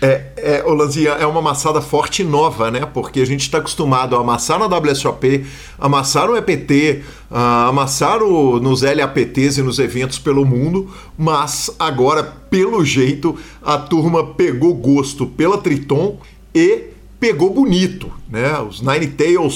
[0.00, 2.84] É, é, ô Lanzinha, é uma amassada forte nova, né?
[2.84, 5.46] Porque a gente está acostumado a amassar na WSOP,
[5.78, 12.22] amassar no EPT, uh, amassar o, nos LAPTs e nos eventos pelo mundo, mas agora,
[12.22, 16.18] pelo jeito, a turma pegou gosto pela Triton
[16.54, 18.58] e pegou bonito, né?
[18.60, 19.10] Os Nine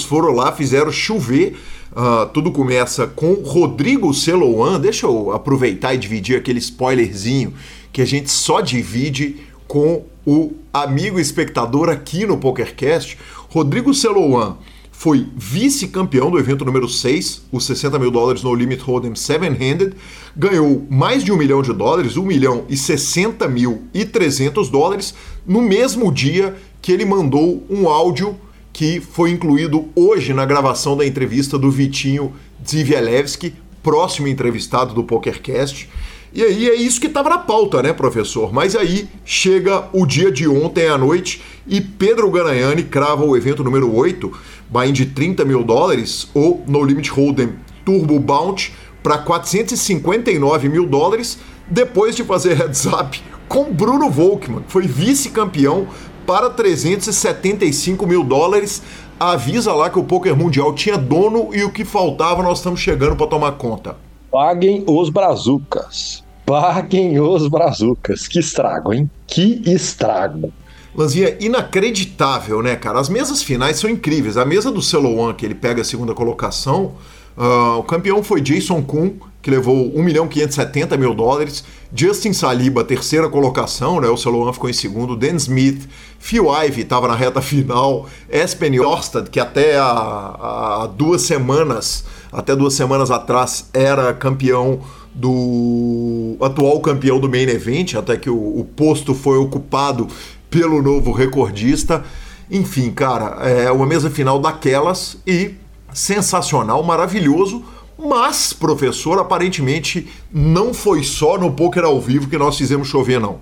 [0.07, 1.55] foram lá, fizeram chover
[1.91, 4.79] Uh, tudo começa com Rodrigo Celoan.
[4.79, 7.53] Deixa eu aproveitar e dividir aquele spoilerzinho
[7.91, 13.17] que a gente só divide com o amigo espectador aqui no PokerCast.
[13.49, 14.55] Rodrigo Celoan
[14.91, 19.95] foi vice-campeão do evento número 6, os 60 mil dólares no Limit Hold'em Seven-Handed,
[20.37, 25.15] ganhou mais de um milhão de dólares, 1 milhão e 60 mil e 300 dólares,
[25.45, 28.37] no mesmo dia que ele mandou um áudio
[28.73, 32.33] que foi incluído hoje na gravação da entrevista do Vitinho
[32.67, 35.89] Zivielewski, próximo entrevistado do PokerCast.
[36.33, 38.53] E aí é isso que estava na pauta, né, professor?
[38.53, 43.63] Mas aí chega o dia de ontem à noite e Pedro Ganayani crava o evento
[43.63, 44.31] número 8,
[44.69, 48.73] buy de 30 mil dólares, ou No Limit Hold'em Turbo Bounty,
[49.03, 51.37] para 459 mil dólares,
[51.67, 55.87] depois de fazer heads up com Bruno Volkmann, que foi vice-campeão
[56.25, 58.81] para 375 mil dólares.
[59.19, 63.15] Avisa lá que o Poker Mundial tinha dono e o que faltava nós estamos chegando
[63.15, 63.95] para tomar conta.
[64.31, 66.23] Paguem os brazucas.
[66.45, 68.27] Paguem os brazucas.
[68.27, 69.09] Que estrago, hein?
[69.27, 70.51] Que estrago.
[70.95, 72.99] Lanzinha, inacreditável, né, cara?
[72.99, 74.37] As mesas finais são incríveis.
[74.37, 76.93] A mesa do Celoan, que ele pega a segunda colocação,
[77.37, 81.63] uh, o campeão foi Jason Kuhn, que levou 1 milhão 570 mil dólares.
[81.93, 84.07] Justin Saliba, terceira colocação, né?
[84.07, 85.15] O Celoan ficou em segundo.
[85.15, 88.07] Dan Smith, Phil Ivey estava na reta final.
[88.29, 94.79] Espen Jorstad, que até há, duas semanas, até duas semanas atrás, era campeão
[95.13, 100.07] do atual campeão do main event, até que o, o posto foi ocupado
[100.49, 102.03] pelo novo recordista.
[102.49, 105.55] Enfim, cara, é uma mesa final daquelas e
[105.93, 107.63] sensacional, maravilhoso
[108.01, 113.39] mas, professor, aparentemente não foi só no poker ao vivo que nós fizemos chover, não.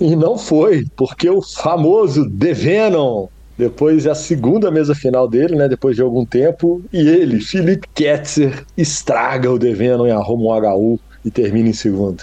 [0.00, 3.26] E não foi, porque o famoso The Venom,
[3.56, 5.68] depois é a segunda mesa final dele, né?
[5.68, 10.94] Depois de algum tempo, e ele, Felipe Ketzer, estraga o The Venom e arruma um
[10.94, 12.22] HU e termina em segundo.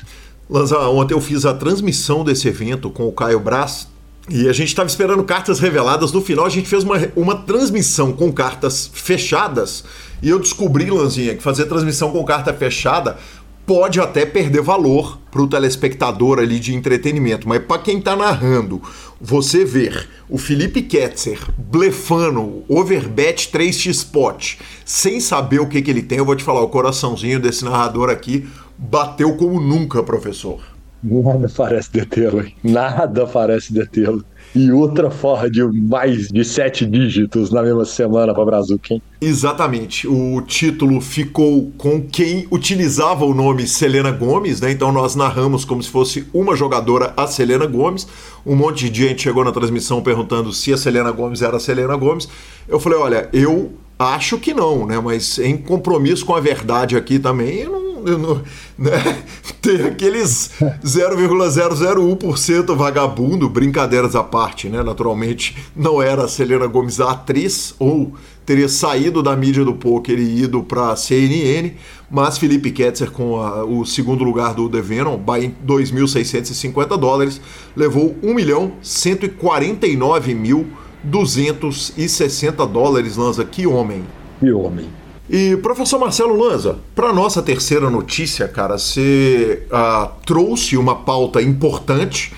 [0.49, 3.87] Lanza, ontem eu fiz a transmissão desse evento com o Caio Brás
[4.29, 6.11] e a gente estava esperando cartas reveladas.
[6.11, 9.83] No final, a gente fez uma, uma transmissão com cartas fechadas.
[10.21, 13.17] E eu descobri, Lanzinha, que fazer transmissão com carta fechada
[13.65, 18.81] pode até perder valor para o telespectador ali de entretenimento, mas para quem está narrando,
[19.19, 26.03] você ver o Felipe Ketzer blefando overbet 3x spot sem saber o que, que ele
[26.03, 28.47] tem, eu vou te falar, o coraçãozinho desse narrador aqui
[28.77, 30.59] bateu como nunca, professor.
[31.03, 32.55] Nada parece detê-lo, hein?
[32.63, 34.25] Nada parece detê-lo.
[34.55, 39.01] E outra forra de mais de sete dígitos na mesma semana para Brazuca, hein?
[39.19, 40.07] Exatamente.
[40.07, 44.71] O título ficou com quem utilizava o nome Selena Gomes, né?
[44.71, 48.07] Então nós narramos como se fosse uma jogadora, a Selena Gomes.
[48.45, 51.97] Um monte de gente chegou na transmissão perguntando se a Selena Gomes era a Selena
[51.97, 52.29] Gomes.
[52.65, 54.99] Eu falei, olha, eu acho que não, né?
[55.03, 58.41] Mas em compromisso com a verdade aqui também, eu não no,
[58.77, 59.23] né?
[59.61, 60.51] tem aqueles
[60.83, 64.83] 0,001% vagabundo, brincadeiras à parte, né?
[64.83, 68.13] Naturalmente, não era a Selena Gomes a atriz, ou
[68.45, 71.71] teria saído da mídia do poker e ido para CNN,
[72.09, 77.41] mas Felipe Ketzer, com a, o segundo lugar do The Venom, em 2.650 dólares,
[77.75, 80.67] levou 1 milhão 149 mil
[81.03, 83.45] 260 dólares, Lanza.
[83.45, 84.03] Que homem!
[84.39, 84.89] Que homem!
[85.29, 92.31] E professor Marcelo Lanza, para nossa terceira notícia, cara, você uh, trouxe uma pauta importante,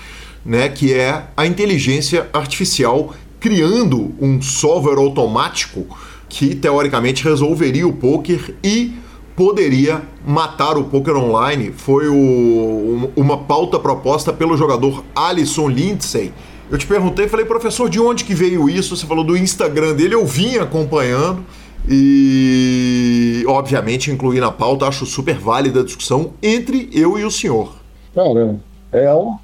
[0.44, 5.86] né, que é a inteligência artificial criando um software automático
[6.30, 8.94] que teoricamente resolveria o poker e
[9.36, 11.72] poderia matar o poker online.
[11.76, 16.32] Foi o, uma pauta proposta pelo jogador Alisson Lindsay.
[16.70, 18.96] Eu te perguntei, falei, professor, de onde que veio isso?
[18.96, 21.44] Você falou do Instagram dele, eu vim acompanhando
[21.90, 27.76] e, obviamente, incluí na pauta, acho super válida a discussão entre eu e o senhor.
[28.14, 28.56] Cara,
[28.92, 29.38] é um,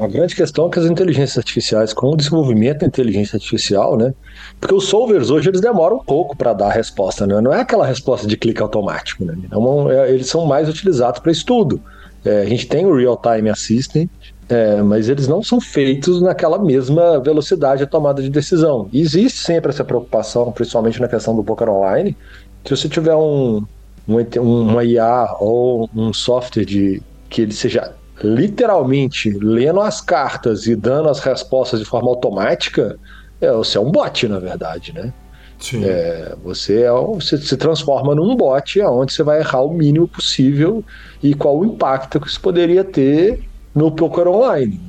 [0.00, 4.12] a grande questão é que as inteligências artificiais, com o desenvolvimento da inteligência artificial, né?
[4.60, 7.40] Porque os solvers hoje eles demoram um pouco para dar a resposta, né?
[7.40, 9.34] Não é aquela resposta de clique automático, né?
[9.42, 11.80] Então, é, eles são mais utilizados para estudo.
[12.24, 14.10] É, a gente tem o Real Time Assistant,
[14.48, 18.88] é, mas eles não são feitos naquela mesma velocidade de tomada de decisão.
[18.92, 22.16] E existe sempre essa preocupação, principalmente na questão do poker online,
[22.62, 23.64] que se você tiver um,
[24.08, 30.76] um, uma IA ou um software de que ele seja literalmente lendo as cartas e
[30.76, 32.98] dando as respostas de forma automática,
[33.40, 35.12] é, você é um bot, na verdade, né?
[35.58, 35.84] Sim.
[35.84, 40.84] É, você, é, você se transforma num bot onde você vai errar o mínimo possível
[41.22, 43.42] e qual o impacto que isso poderia ter
[43.76, 44.80] no poker online.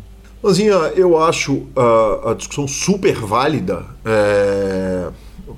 [0.41, 3.85] Lanzinha, eu acho a, a discussão super válida.
[4.05, 5.09] É,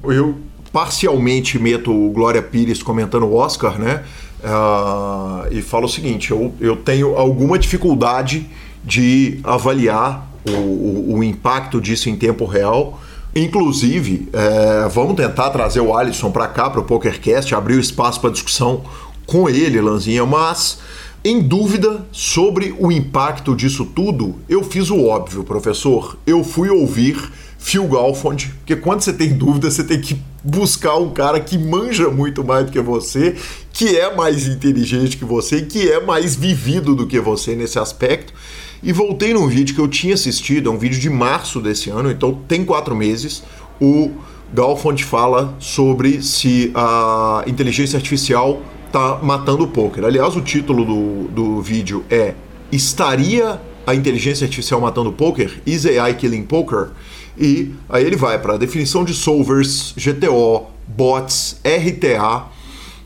[0.05, 0.35] eu
[0.73, 4.03] parcialmente meto o Glória Pires comentando o Oscar, né?
[4.39, 8.49] Uh, e falo o seguinte: eu, eu tenho alguma dificuldade
[8.83, 12.99] de avaliar o, o, o impacto disso em tempo real.
[13.35, 18.19] Inclusive, é, vamos tentar trazer o Alisson para cá, para o PokerCast, abrir o espaço
[18.19, 18.81] para discussão
[19.27, 20.79] com ele, Lanzinha, mas
[21.23, 26.17] em dúvida sobre o impacto disso tudo, eu fiz o óbvio, professor.
[26.25, 31.09] Eu fui ouvir Phil Galfond, porque quando você tem dúvida, você tem que buscar um
[31.09, 33.35] cara que manja muito mais do que você,
[33.73, 37.77] que é mais inteligente que você e que é mais vivido do que você nesse
[37.77, 38.33] aspecto.
[38.81, 42.09] E voltei num vídeo que eu tinha assistido, é um vídeo de março desse ano,
[42.09, 43.43] então tem quatro meses.
[43.81, 44.11] O
[44.53, 50.03] Galfond fala sobre se a inteligência artificial está matando o poker.
[50.03, 52.33] Aliás, o título do, do vídeo é
[52.71, 55.61] Estaria a inteligência artificial matando o poker?
[55.65, 56.89] Is AI killing poker?
[57.37, 62.47] E aí ele vai para a definição de solvers, GTO, bots, RTA.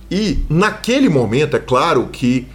[0.09, 2.47] E naquele momento, é claro que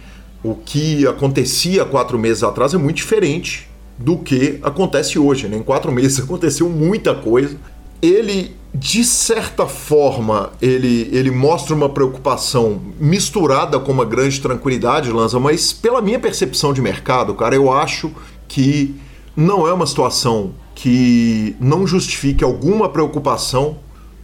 [0.43, 5.47] o que acontecia quatro meses atrás é muito diferente do que acontece hoje.
[5.47, 5.57] Né?
[5.57, 7.57] Em quatro meses aconteceu muita coisa.
[8.01, 15.39] Ele, de certa forma, ele, ele mostra uma preocupação misturada com uma grande tranquilidade, Lanza,
[15.39, 18.11] mas pela minha percepção de mercado, cara, eu acho
[18.47, 18.95] que
[19.35, 23.77] não é uma situação que não justifique alguma preocupação,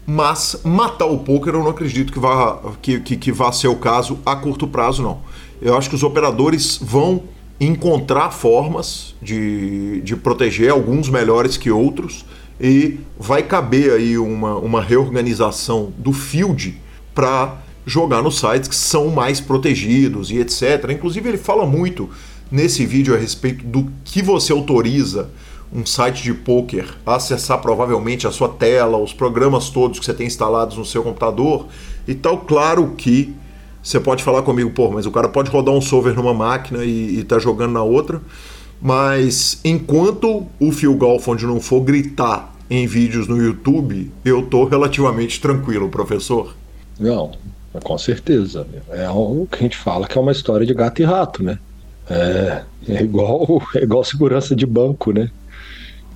[0.05, 3.75] mas matar o poker eu não acredito que vá, que, que, que vá ser o
[3.75, 5.19] caso a curto prazo, não.
[5.61, 7.23] Eu acho que os operadores vão
[7.59, 12.25] encontrar formas de, de proteger, alguns melhores que outros,
[12.59, 16.79] e vai caber aí uma, uma reorganização do field
[17.13, 20.89] para jogar nos sites que são mais protegidos e etc.
[20.91, 22.09] Inclusive, ele fala muito
[22.51, 25.29] nesse vídeo a respeito do que você autoriza
[25.73, 30.13] um site de poker a acessar provavelmente a sua tela, os programas todos que você
[30.13, 31.67] tem instalados no seu computador
[32.07, 32.39] e tal.
[32.39, 33.33] Claro que
[33.83, 37.19] você pode falar comigo, pô, mas o cara pode rodar um solver numa máquina e,
[37.19, 38.21] estar tá jogando na outra.
[38.81, 45.39] Mas enquanto o Phil Galfond não for gritar em vídeos no YouTube, eu tô relativamente
[45.39, 46.55] tranquilo, professor.
[46.99, 47.31] Não,
[47.83, 48.65] com certeza.
[48.89, 51.59] É o que a gente fala que é uma história de gato e rato, né?
[52.09, 55.29] É, é igual, é igual segurança de banco, né?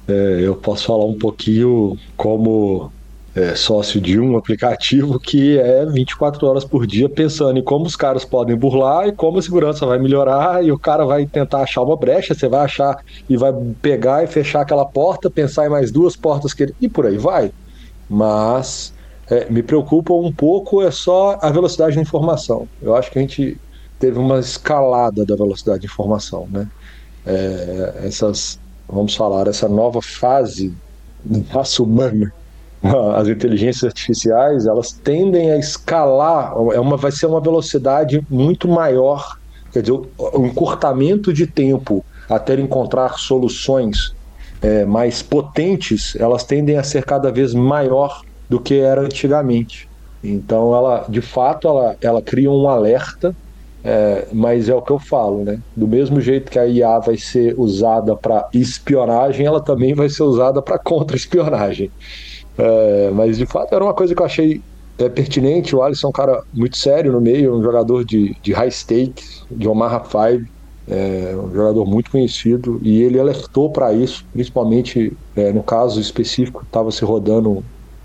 [0.08, 2.92] É, eu posso falar um pouquinho como
[3.40, 7.96] é, sócio de um aplicativo que é 24 horas por dia pensando em como os
[7.96, 11.82] caras podem burlar e como a segurança vai melhorar e o cara vai tentar achar
[11.82, 12.98] uma brecha, você vai achar
[13.30, 16.76] e vai pegar e fechar aquela porta, pensar em mais duas portas que ele...
[16.82, 17.52] e por aí vai.
[18.10, 18.94] Mas
[19.30, 22.68] é, me preocupa um pouco é só a velocidade da informação.
[22.82, 23.58] Eu acho que a gente
[24.00, 26.68] teve uma escalada da velocidade de informação, né?
[27.26, 30.74] É, essas vamos falar, essa nova fase
[31.24, 32.34] da raça humana,
[33.16, 39.38] as inteligências artificiais, elas tendem a escalar, é uma, vai ser uma velocidade muito maior,
[39.72, 44.14] quer dizer, o, encurtamento de tempo até encontrar soluções
[44.62, 49.90] é, mais potentes, elas tendem a ser cada vez maior do que era antigamente.
[50.24, 53.36] Então, ela, de fato, ela, ela cria um alerta
[53.84, 55.60] é, mas é o que eu falo, né?
[55.76, 60.24] Do mesmo jeito que a IA vai ser usada para espionagem, ela também vai ser
[60.24, 61.90] usada para contra-espionagem.
[62.60, 64.62] É, mas de fato era uma coisa que eu achei
[64.98, 65.76] é, pertinente.
[65.76, 69.46] O Alisson é um cara muito sério no meio, um jogador de, de high stakes,
[69.50, 70.46] de Omaha 5,
[70.88, 76.64] é, um jogador muito conhecido, e ele alertou para isso, principalmente é, no caso específico,
[76.64, 77.64] estava se rodando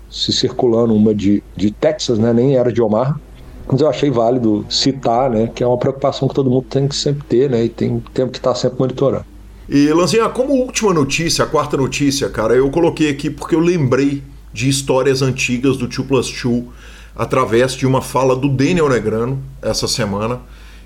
[0.09, 2.31] se circulando, uma de, de Texas, né?
[2.31, 3.19] Nem era de Omar.
[3.67, 5.51] Mas eu achei válido citar, né?
[5.53, 7.65] Que é uma preocupação que todo mundo tem que sempre ter, né?
[7.65, 9.25] E tem, tem que estar sempre monitorando.
[9.67, 14.21] E Lanzinha, como última notícia, a quarta notícia, cara, eu coloquei aqui porque eu lembrei
[14.55, 16.63] de histórias antigas do 2 Plus 2
[17.13, 20.39] através de uma fala do Daniel Negrano essa semana,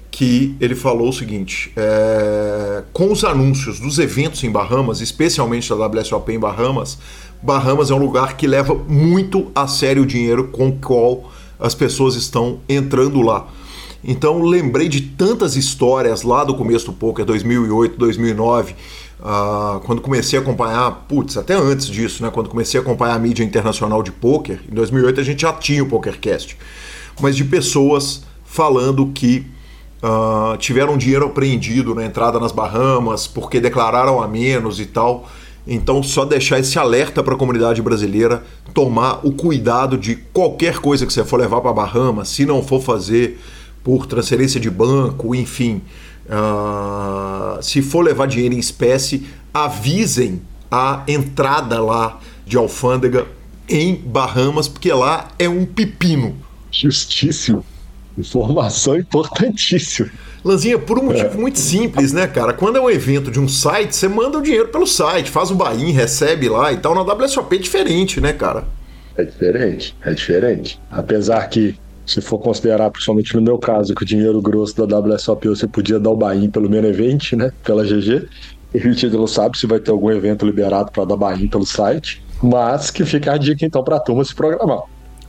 [0.10, 5.86] que ele falou o seguinte: é, com os anúncios dos eventos em Bahamas, especialmente da
[5.86, 6.98] WSOP em Bahamas,
[7.44, 11.76] Bahamas é um lugar que leva muito a sério o dinheiro com o qual as
[11.76, 13.48] pessoas estão entrando lá.
[14.04, 18.74] Então lembrei de tantas histórias lá do começo do poker, 2008, 2009,
[19.20, 23.20] uh, quando comecei a acompanhar, putz, até antes disso, né, quando comecei a acompanhar a
[23.20, 26.58] mídia internacional de poker, em 2008 a gente já tinha o PokerCast,
[27.22, 29.46] mas de pessoas falando que
[30.04, 35.28] uh, tiveram dinheiro apreendido na entrada nas Bahamas porque declararam a menos e tal.
[35.68, 41.06] Então, só deixar esse alerta para a comunidade brasileira tomar o cuidado de qualquer coisa
[41.06, 43.40] que você for levar para Bahamas, se não for fazer
[43.84, 45.82] por transferência de banco, enfim.
[46.30, 53.26] Uh, se for levar dinheiro em espécie, avisem a entrada lá de alfândega
[53.68, 56.36] em Bahamas, porque lá é um pepino.
[56.72, 57.66] Justíssimo.
[58.18, 60.10] Informação importantíssima.
[60.44, 61.38] Lanzinha, por um motivo é.
[61.38, 62.54] muito simples, né, cara?
[62.54, 65.56] Quando é um evento de um site, você manda o dinheiro pelo site, faz o
[65.56, 66.94] buy recebe lá e tal.
[66.94, 68.66] Na WSOP é diferente, né, cara?
[69.18, 70.80] É diferente, é diferente.
[70.90, 71.76] Apesar que
[72.10, 76.00] se for considerar, principalmente no meu caso, que o dinheiro grosso da WSOP você podia
[76.00, 77.52] dar o buy pelo Menevent, né?
[77.64, 78.28] Pela GG.
[78.74, 82.24] E ainda não sabe se vai ter algum evento liberado para dar buy pelo site.
[82.42, 84.80] Mas que fica a dica então para a turma se programar.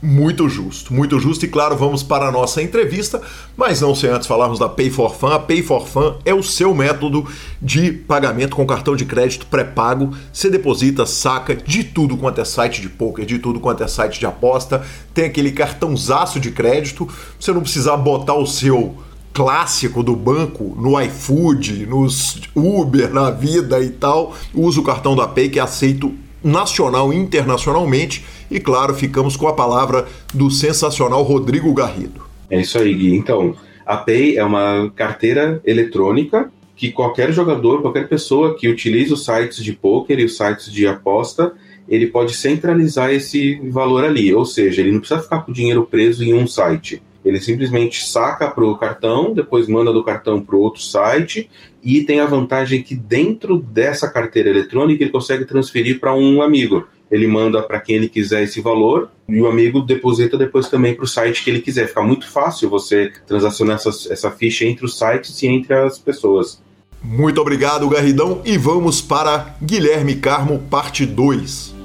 [0.01, 1.45] Muito justo, muito justo.
[1.45, 3.21] E claro, vamos para a nossa entrevista,
[3.55, 5.27] mas não sem antes falarmos da Pay for Fun.
[5.27, 7.27] A Pay for Fun é o seu método
[7.61, 10.11] de pagamento com cartão de crédito pré-pago.
[10.33, 14.19] Você deposita, saca de tudo quanto é site de poker, de tudo quanto é site
[14.19, 14.83] de aposta.
[15.13, 17.07] Tem aquele cartãozaço de crédito.
[17.39, 18.95] Você não precisa botar o seu
[19.31, 24.33] clássico do banco no iFood, nos Uber na vida e tal.
[24.51, 26.11] Usa o cartão da Pay que é aceito
[26.43, 28.25] nacional e internacionalmente.
[28.51, 32.21] E claro, ficamos com a palavra do sensacional Rodrigo Garrido.
[32.49, 33.15] É isso aí, Gui.
[33.15, 33.55] Então,
[33.85, 39.63] a Pay é uma carteira eletrônica que qualquer jogador, qualquer pessoa que utilize os sites
[39.63, 41.53] de poker e os sites de aposta,
[41.87, 44.33] ele pode centralizar esse valor ali.
[44.33, 47.01] Ou seja, ele não precisa ficar com o dinheiro preso em um site.
[47.23, 51.49] Ele simplesmente saca para o cartão, depois manda do cartão para outro site
[51.83, 56.87] e tem a vantagem que dentro dessa carteira eletrônica ele consegue transferir para um amigo.
[57.11, 61.03] Ele manda para quem ele quiser esse valor e o amigo deposita depois também para
[61.03, 61.87] o site que ele quiser.
[61.87, 66.61] Fica muito fácil você transacionar essa, essa ficha entre os sites e entre as pessoas.
[67.03, 71.75] Muito obrigado, Garridão, e vamos para Guilherme Carmo, parte 2.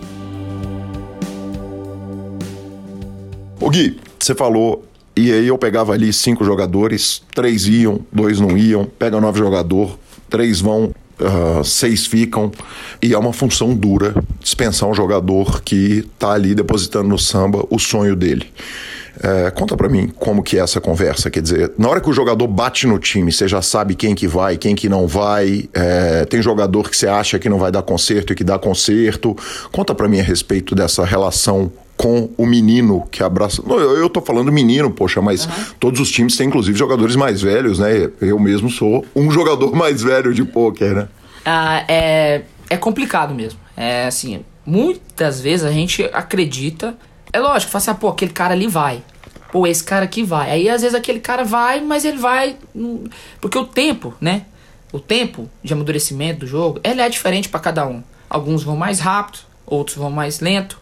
[3.61, 4.85] O Gui, você falou
[5.19, 9.99] e aí eu pegava ali cinco jogadores, três iam, dois não iam, pega nove jogador,
[10.29, 12.51] três vão, uh, seis ficam.
[13.03, 17.79] E é uma função dura dispensar um jogador que está ali depositando no samba o
[17.79, 18.47] sonho dele.
[19.23, 22.13] É, conta para mim como que é essa conversa, quer dizer, na hora que o
[22.13, 26.27] jogador bate no time, você já sabe quem que vai, quem que não vai, é,
[26.27, 29.35] tem jogador que você acha que não vai dar conserto e que dá conserto.
[29.73, 33.63] Conta para mim a respeito dessa relação com o menino que abraça.
[33.65, 35.53] Não, eu, eu tô falando menino, poxa, mas uhum.
[35.81, 38.11] todos os times têm inclusive jogadores mais velhos, né?
[38.21, 41.09] Eu mesmo sou um jogador mais velho de pôquer, né?
[41.45, 43.59] Ah, é, é complicado mesmo.
[43.77, 46.97] É assim, muitas vezes a gente acredita.
[47.33, 49.03] É lógico, fala assim, ah, pô, aquele cara ali vai.
[49.51, 50.51] Pô, esse cara aqui vai.
[50.51, 52.57] Aí às vezes aquele cara vai, mas ele vai.
[53.41, 54.43] Porque o tempo, né?
[54.93, 58.03] O tempo de amadurecimento do jogo, ele é diferente para cada um.
[58.29, 60.79] Alguns vão mais rápido, outros vão mais lento.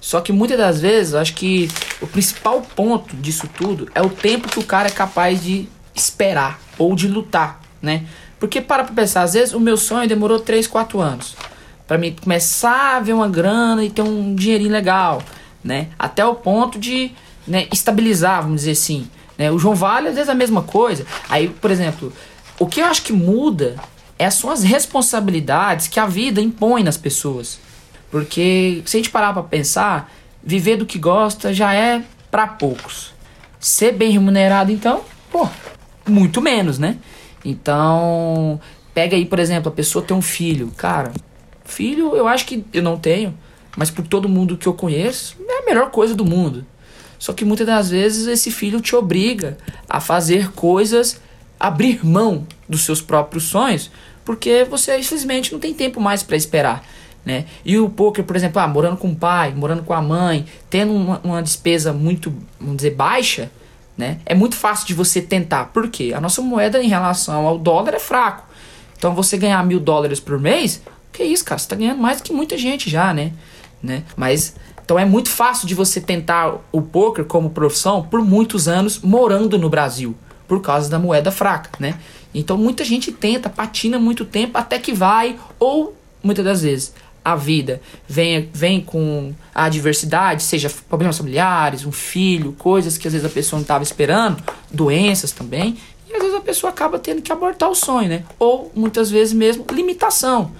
[0.00, 1.68] Só que muitas das vezes, eu acho que
[2.00, 6.60] o principal ponto disso tudo é o tempo que o cara é capaz de esperar
[6.78, 8.06] ou de lutar, né?
[8.38, 11.34] Porque para pra pensar, às vezes o meu sonho demorou 3, 4 anos
[11.88, 15.22] para mim começar a ver uma grana e ter um dinheirinho legal,
[15.64, 15.88] né?
[15.98, 17.10] Até o ponto de
[17.46, 19.08] né, estabilizar, vamos dizer assim.
[19.38, 19.50] Né?
[19.50, 21.06] O João Vale às vezes é a mesma coisa.
[21.30, 22.12] Aí, por exemplo,
[22.58, 23.76] o que eu acho que muda
[24.18, 27.58] é são as responsabilidades que a vida impõe nas pessoas.
[28.10, 30.10] Porque se a gente parar para pensar,
[30.42, 33.12] viver do que gosta já é para poucos.
[33.60, 35.48] Ser bem remunerado, então, pô,
[36.08, 36.96] muito menos, né?
[37.44, 38.60] Então,
[38.94, 40.72] pega aí, por exemplo, a pessoa tem um filho.
[40.76, 41.12] Cara,
[41.64, 43.36] filho eu acho que eu não tenho,
[43.76, 46.64] mas por todo mundo que eu conheço, é a melhor coisa do mundo.
[47.18, 51.20] Só que muitas das vezes esse filho te obriga a fazer coisas,
[51.58, 53.90] abrir mão dos seus próprios sonhos,
[54.24, 56.84] porque você infelizmente não tem tempo mais para esperar.
[57.28, 57.44] Né?
[57.62, 60.94] E o poker, por exemplo, ah, morando com o pai, morando com a mãe, tendo
[60.94, 63.50] uma, uma despesa muito, vamos dizer, baixa,
[63.98, 64.18] né?
[64.24, 65.66] É muito fácil de você tentar.
[65.66, 66.14] Por quê?
[66.16, 68.48] A nossa moeda em relação ao dólar é fraco.
[68.96, 70.80] Então você ganhar mil dólares por mês,
[71.12, 71.58] que isso, cara?
[71.58, 73.32] Você tá ganhando mais que muita gente já, né?
[73.82, 74.04] né?
[74.16, 79.00] Mas então é muito fácil de você tentar o poker como profissão por muitos anos
[79.00, 80.16] morando no Brasil,
[80.46, 81.96] por causa da moeda fraca, né?
[82.34, 86.94] Então muita gente tenta, patina muito tempo até que vai, ou muitas das vezes
[87.24, 93.12] a vida vem, vem com a adversidade, seja problemas familiares, um filho, coisas que às
[93.12, 95.76] vezes a pessoa não estava esperando, doenças também,
[96.08, 98.24] e às vezes a pessoa acaba tendo que abortar o sonho, né?
[98.38, 100.52] Ou muitas vezes mesmo limitação.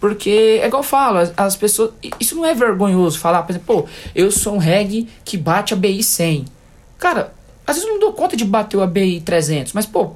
[0.00, 1.92] Porque, é igual eu falo, as, as pessoas.
[2.20, 5.76] Isso não é vergonhoso falar, por exemplo, pô, eu sou um reggae que bate a
[5.76, 6.44] BI 100.
[6.98, 7.32] Cara,
[7.66, 10.12] às vezes eu não dou conta de bater o ABI 300, mas, pô,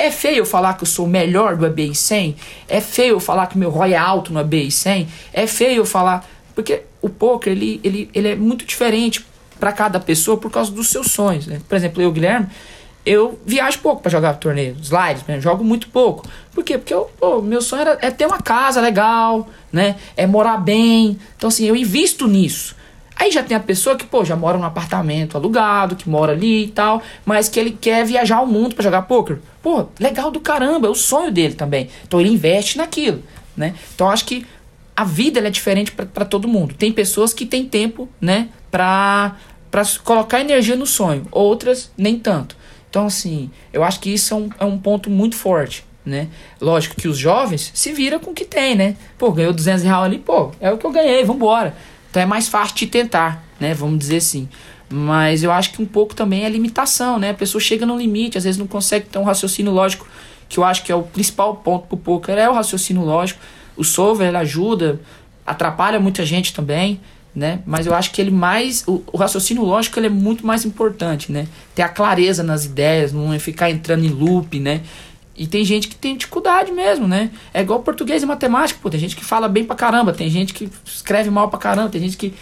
[0.00, 2.36] é feio falar que eu sou melhor do ABI 100?
[2.68, 5.08] É feio falar que meu ROI é alto no ABI 100?
[5.32, 6.28] É feio falar.
[6.54, 9.24] Porque o poker ele, ele, ele é muito diferente
[9.58, 11.46] para cada pessoa por causa dos seus sonhos.
[11.46, 11.60] Né?
[11.68, 12.48] Por exemplo, eu, Guilherme,
[13.04, 15.40] eu viajo pouco para jogar torneio, slides, né?
[15.40, 16.26] jogo muito pouco.
[16.52, 16.78] Por quê?
[16.78, 19.96] Porque eu, pô, meu sonho era, é ter uma casa legal, né?
[20.16, 21.18] É morar bem.
[21.36, 22.76] Então, assim, eu invisto nisso.
[23.20, 26.64] Aí já tem a pessoa que, pô, já mora num apartamento alugado, que mora ali
[26.64, 29.36] e tal, mas que ele quer viajar ao mundo para jogar poker.
[29.62, 31.90] Pô, legal do caramba, é o sonho dele também.
[32.02, 33.22] Então ele investe naquilo,
[33.54, 33.74] né?
[33.94, 34.46] Então acho que
[34.96, 36.74] a vida é diferente para todo mundo.
[36.74, 39.36] Tem pessoas que têm tempo, né, pra,
[39.70, 42.56] pra colocar energia no sonho, outras nem tanto.
[42.88, 46.28] Então, assim, eu acho que isso é um, é um ponto muito forte, né?
[46.58, 48.96] Lógico que os jovens se viram com o que tem, né?
[49.18, 51.76] Pô, ganhou 200 reais ali, pô, é o que eu ganhei, vambora.
[52.10, 53.72] Então é mais fácil de tentar, né?
[53.72, 54.48] Vamos dizer assim.
[54.92, 57.30] Mas eu acho que um pouco também é limitação, né?
[57.30, 60.06] A pessoa chega no limite, às vezes não consegue ter um raciocínio lógico,
[60.48, 63.40] que eu acho que é o principal ponto pro poker, é o raciocínio lógico.
[63.76, 65.00] O solver ajuda,
[65.46, 67.00] atrapalha muita gente também,
[67.34, 67.60] né?
[67.64, 71.30] Mas eu acho que ele mais o, o, raciocínio lógico ele é muito mais importante,
[71.30, 71.46] né?
[71.74, 74.80] Ter a clareza nas ideias, não é ficar entrando em loop, né?
[75.40, 77.30] E tem gente que tem dificuldade mesmo, né?
[77.54, 80.52] É igual português e matemática, pô, tem gente que fala bem pra caramba, tem gente
[80.52, 82.34] que escreve mal pra caramba, tem gente que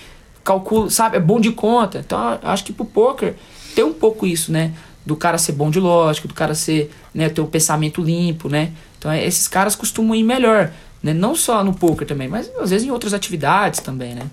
[0.42, 2.00] calcula, sabe, é bom de conta.
[2.04, 3.36] Então, acho que pro poker
[3.72, 4.72] tem um pouco isso, né?
[5.06, 8.48] Do cara ser bom de lógica, do cara ser, né, ter o um pensamento limpo,
[8.48, 8.72] né?
[8.98, 11.14] Então, esses caras costumam ir melhor, né?
[11.14, 14.24] Não só no poker também, mas às vezes em outras atividades também, né?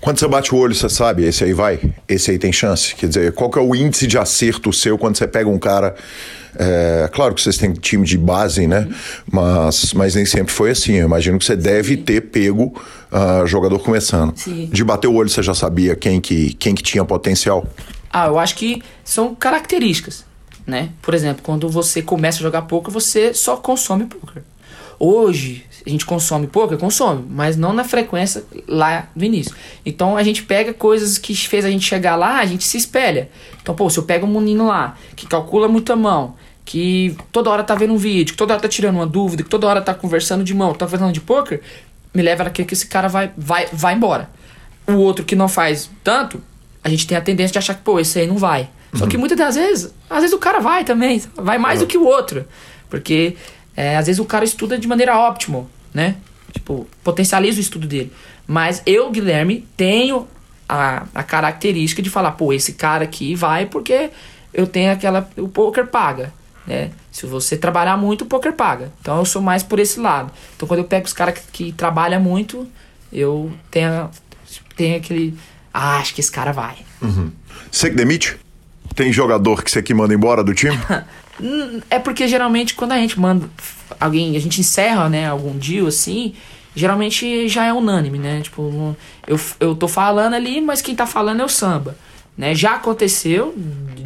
[0.00, 2.94] Quando você bate o olho, você sabe, esse aí vai, esse aí tem chance.
[2.94, 5.94] Quer dizer, qual que é o índice de acerto seu quando você pega um cara.
[6.56, 8.88] É, claro que vocês têm time de base, né?
[9.30, 10.94] Mas, mas nem sempre foi assim.
[10.94, 12.74] Eu imagino que você deve ter pego
[13.12, 14.36] uh, jogador começando.
[14.36, 14.68] Sim.
[14.72, 17.66] De bater o olho, você já sabia quem que, quem que tinha potencial?
[18.10, 20.24] Ah, eu acho que são características,
[20.66, 20.90] né?
[21.02, 24.42] Por exemplo, quando você começa a jogar poker, você só consome poker.
[25.00, 29.54] Hoje, a gente consome pouco, consome, mas não na frequência lá no início.
[29.86, 33.30] Então a gente pega coisas que fez a gente chegar lá, a gente se espelha.
[33.62, 36.34] Então, pô, se eu pego um menino lá que calcula muito a mão,
[36.64, 39.48] que toda hora tá vendo um vídeo, que toda hora tá tirando uma dúvida, que
[39.48, 41.60] toda hora tá conversando de mão, tá falando de poker,
[42.12, 44.28] me leva naquele que esse cara vai, vai, vai embora.
[44.86, 46.42] O outro que não faz tanto,
[46.82, 48.68] a gente tem a tendência de achar que, pô, esse aí não vai.
[48.94, 49.20] Só que uhum.
[49.20, 51.86] muitas das vezes, às vezes o cara vai também, vai mais uhum.
[51.86, 52.44] do que o outro.
[52.88, 53.36] Porque
[53.78, 56.16] é, às vezes o cara estuda de maneira óptima né?
[56.52, 58.12] Tipo, potencializa o estudo dele.
[58.46, 60.26] Mas eu, Guilherme, tenho
[60.68, 64.10] a, a característica de falar, pô, esse cara aqui vai porque
[64.52, 65.28] eu tenho aquela.
[65.36, 66.32] O poker paga.
[66.66, 66.90] Né?
[67.10, 68.92] Se você trabalhar muito, o poker paga.
[69.00, 70.32] Então eu sou mais por esse lado.
[70.56, 72.66] Então quando eu pego os caras que, que trabalham muito,
[73.12, 74.10] eu tenho,
[74.76, 75.36] tenho aquele.
[75.72, 76.76] Ah, acho que esse cara vai.
[77.02, 77.30] Uhum.
[77.70, 78.36] Você que demite?
[78.94, 80.78] Tem jogador que você que manda embora do time?
[81.90, 83.48] É porque geralmente quando a gente manda
[83.98, 86.34] alguém, a gente encerra, né, algum dia assim,
[86.74, 88.40] geralmente já é unânime, né?
[88.40, 88.96] Tipo,
[89.26, 91.96] eu, eu tô falando ali, mas quem tá falando é o samba.
[92.36, 92.54] Né?
[92.54, 93.52] Já aconteceu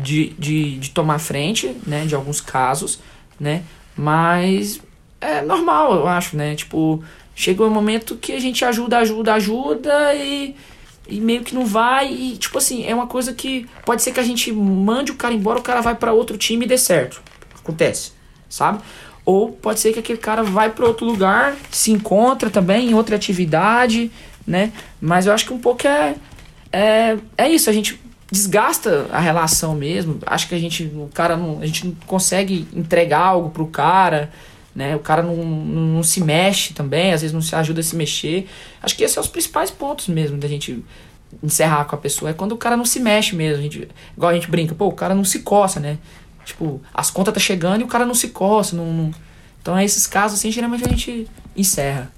[0.03, 2.07] de, de, de tomar frente, né?
[2.07, 2.99] De alguns casos,
[3.39, 3.63] né?
[3.95, 4.81] Mas
[5.21, 6.55] é normal, eu acho, né?
[6.55, 10.57] Tipo, chega um momento que a gente ajuda, ajuda, ajuda e,
[11.09, 12.13] e meio que não vai.
[12.13, 15.35] E, tipo assim, é uma coisa que pode ser que a gente mande o cara
[15.35, 17.23] embora, o cara vai para outro time e dê certo.
[17.59, 18.13] Acontece,
[18.49, 18.81] sabe?
[19.25, 23.15] Ou pode ser que aquele cara vai para outro lugar, se encontra também em outra
[23.15, 24.11] atividade,
[24.47, 24.73] né?
[25.01, 26.17] Mas eu acho que um pouco é,
[26.73, 30.19] é, é isso, a gente desgasta a relação mesmo.
[30.27, 34.33] Acho que a gente, o cara não, a gente não consegue entregar algo pro cara,
[34.75, 34.97] né?
[34.97, 37.95] O cara não, não, não, se mexe também, às vezes não se ajuda a se
[37.95, 38.49] mexer.
[38.83, 40.83] Acho que esses são os principais pontos mesmo da gente
[41.43, 42.31] encerrar com a pessoa.
[42.31, 43.61] É quando o cara não se mexe mesmo.
[43.61, 45.99] A gente, igual a gente brinca, pô, o cara não se coça, né?
[46.45, 48.75] Tipo, as contas tá chegando e o cara não se coça.
[48.75, 49.15] Não, não...
[49.61, 52.11] Então, é esses casos, assim, geralmente a gente encerra.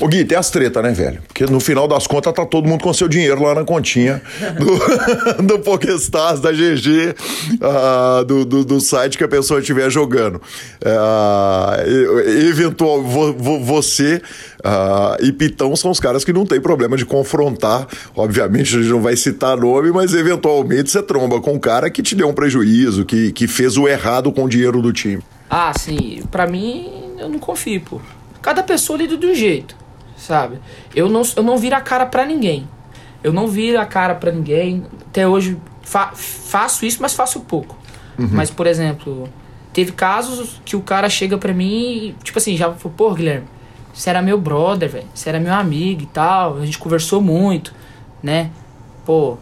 [0.00, 1.22] Ô Gui, tem as tretas, né, velho?
[1.28, 4.20] Porque no final das contas tá todo mundo com seu dinheiro lá na continha
[4.58, 7.14] do, do da GG, uh,
[7.62, 10.42] ah, do, do, do, site que a pessoa estiver jogando.
[10.82, 14.20] Uh, eventual, vo, vo, você
[14.64, 17.86] uh, e Pitão são os caras que não tem problema de confrontar.
[18.16, 22.02] Obviamente, a gente não vai citar nome, mas eventualmente você tromba com um cara que
[22.02, 25.22] te deu um prejuízo, que, que fez o errado com o dinheiro do time.
[25.48, 26.22] Ah, sim.
[26.32, 28.00] Pra mim, eu não confio, pô.
[28.42, 29.83] Cada pessoa lida de um jeito
[30.16, 30.58] sabe?
[30.94, 32.68] Eu não, eu não viro a cara para ninguém.
[33.22, 34.84] Eu não viro a cara para ninguém.
[35.08, 37.76] Até hoje fa faço isso, mas faço pouco.
[38.18, 38.28] Uhum.
[38.32, 39.28] Mas, por exemplo,
[39.72, 43.46] teve casos que o cara chega pra mim e, tipo assim, já falou, pô, Guilherme,
[43.92, 45.06] você era meu brother, velho.
[45.14, 46.58] Você era meu amigo e tal.
[46.58, 47.72] A gente conversou muito,
[48.22, 48.50] né?
[49.04, 49.38] Pô,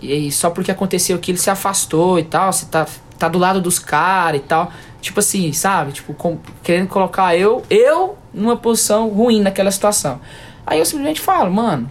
[0.00, 2.86] e só porque aconteceu que ele se afastou e tal, você tá,
[3.18, 4.72] tá do lado dos caras e tal.
[5.00, 5.92] Tipo assim, sabe?
[5.92, 10.20] Tipo, com, querendo colocar eu, eu numa posição ruim naquela situação.
[10.66, 11.90] Aí eu simplesmente falo, mano,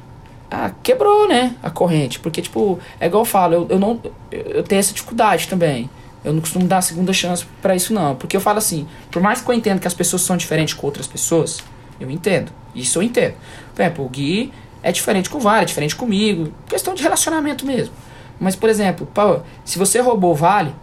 [0.50, 2.20] ah, quebrou, né, a corrente.
[2.20, 4.00] Porque, tipo, é igual eu falo, eu, eu não.
[4.32, 5.90] Eu tenho essa dificuldade também.
[6.24, 8.16] Eu não costumo dar segunda chance para isso, não.
[8.16, 10.86] Porque eu falo assim, por mais que eu entenda que as pessoas são diferentes com
[10.86, 11.64] outras pessoas,
[12.00, 12.52] eu entendo.
[12.76, 13.36] Isso eu entendo.
[13.74, 14.52] Por exemplo, o Gui
[14.84, 16.52] é diferente com o Vale, é diferente comigo.
[16.68, 17.94] Questão de relacionamento mesmo.
[18.40, 20.74] Mas, por exemplo, pô, se você roubou o Vale,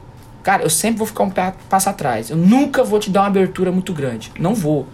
[0.45, 1.31] cara, eu sempre vou ficar um
[1.69, 2.31] passo atrás.
[2.31, 4.31] Eu nunca vou te dar uma abertura muito grande.
[4.39, 4.87] Não vou.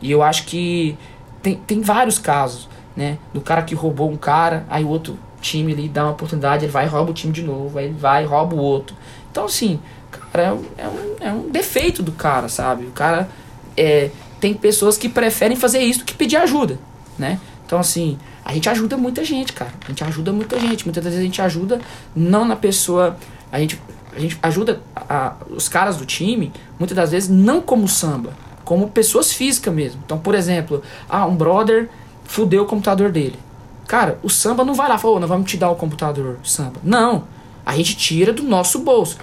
[0.00, 0.96] E eu acho que
[1.42, 3.18] tem, tem vários casos, né?
[3.34, 6.72] Do cara que roubou um cara, aí o outro time lhe dá uma oportunidade, ele
[6.72, 8.96] vai e rouba o time de novo, aí ele vai e rouba o outro.
[9.30, 12.86] Então, assim, cara, é um, é um, é um defeito do cara, sabe?
[12.86, 13.28] O cara
[13.76, 16.78] é, tem pessoas que preferem fazer isso do que pedir ajuda,
[17.18, 17.40] né?
[17.64, 19.72] Então, assim, a gente ajuda muita gente, cara.
[19.84, 20.84] A gente ajuda muita gente.
[20.86, 21.80] Muitas vezes a gente ajuda
[22.16, 23.16] não na pessoa.
[23.52, 23.78] A gente,
[24.16, 28.32] a gente ajuda a, os caras do time, muitas das vezes, não como samba,
[28.64, 30.00] como pessoas físicas mesmo.
[30.04, 31.88] Então, por exemplo, ah, um brother
[32.24, 33.38] fudeu o computador dele.
[33.86, 36.38] Cara, o samba não vai lá e fala, oh, nós vamos te dar o computador
[36.44, 36.78] samba.
[36.84, 37.24] Não.
[37.64, 39.16] A gente tira do nosso bolso.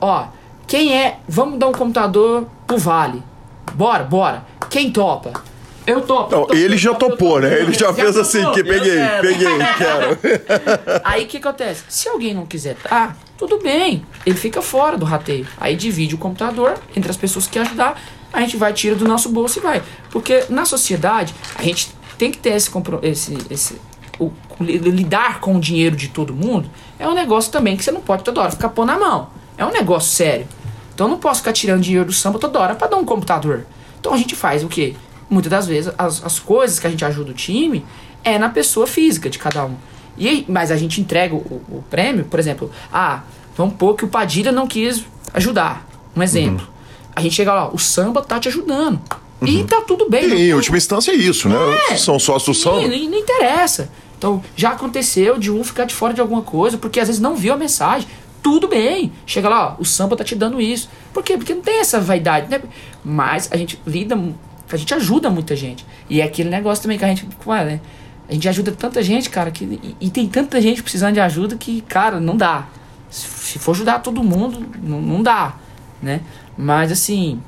[0.00, 0.26] Ó,
[0.66, 1.18] quem é.
[1.28, 3.22] Vamos dar um computador pro Vale.
[3.74, 4.44] Bora, bora.
[4.70, 5.32] Quem topa?
[5.86, 6.34] Eu topo.
[6.34, 7.60] Não, ele já topou, né?
[7.60, 8.52] Ele já, já fez assim, topou.
[8.52, 10.18] assim, que peguei, peguei, quero.
[11.02, 11.84] Aí o que acontece?
[11.88, 14.04] Se alguém não quiser tá, tudo bem.
[14.24, 15.46] Ele fica fora do rateio.
[15.58, 18.00] Aí divide o computador entre as pessoas que ajudar
[18.32, 19.82] a gente vai, tira do nosso bolso e vai.
[20.10, 22.70] Porque na sociedade, a gente tem que ter esse,
[23.02, 23.80] esse, esse
[24.18, 28.00] o, lidar com o dinheiro de todo mundo é um negócio também que você não
[28.00, 29.28] pode toda hora ficar pôr na mão.
[29.58, 30.46] É um negócio sério.
[30.94, 33.66] Então eu não posso ficar tirando dinheiro do samba toda hora para dar um computador.
[34.00, 34.94] Então a gente faz o quê?
[35.32, 37.84] Muitas das vezes as, as coisas que a gente ajuda o time
[38.22, 39.74] é na pessoa física de cada um.
[40.18, 43.22] E, mas a gente entrega o, o prêmio, por exemplo, ah,
[43.56, 45.88] vamos pôr que o Padilha não quis ajudar.
[46.14, 46.66] Um exemplo.
[46.66, 46.72] Uhum
[47.14, 49.00] a gente chega lá, o samba tá te ajudando.
[49.40, 49.48] Uhum.
[49.48, 50.24] E tá tudo bem.
[50.28, 51.56] E em última instância é isso, né?
[51.90, 52.82] É, São sócios do samba.
[52.82, 53.90] Não, não interessa.
[54.16, 57.34] Então, já aconteceu de um ficar de fora de alguma coisa, porque às vezes não
[57.34, 58.08] viu a mensagem.
[58.42, 59.12] Tudo bem.
[59.26, 60.88] Chega lá, ó, o samba tá te dando isso.
[61.12, 61.36] Por quê?
[61.36, 62.60] Porque não tem essa vaidade, né?
[63.04, 64.16] Mas a gente lida,
[64.76, 65.84] a gente ajuda muita gente.
[66.08, 67.80] E é aquele negócio também que a gente, né?
[68.28, 71.56] A gente ajuda tanta gente, cara, que, e, e tem tanta gente precisando de ajuda
[71.56, 72.66] que, cara, não dá.
[73.10, 75.56] Se for ajudar todo mundo, não, não dá,
[76.00, 76.20] né?
[76.56, 77.40] Mas assim,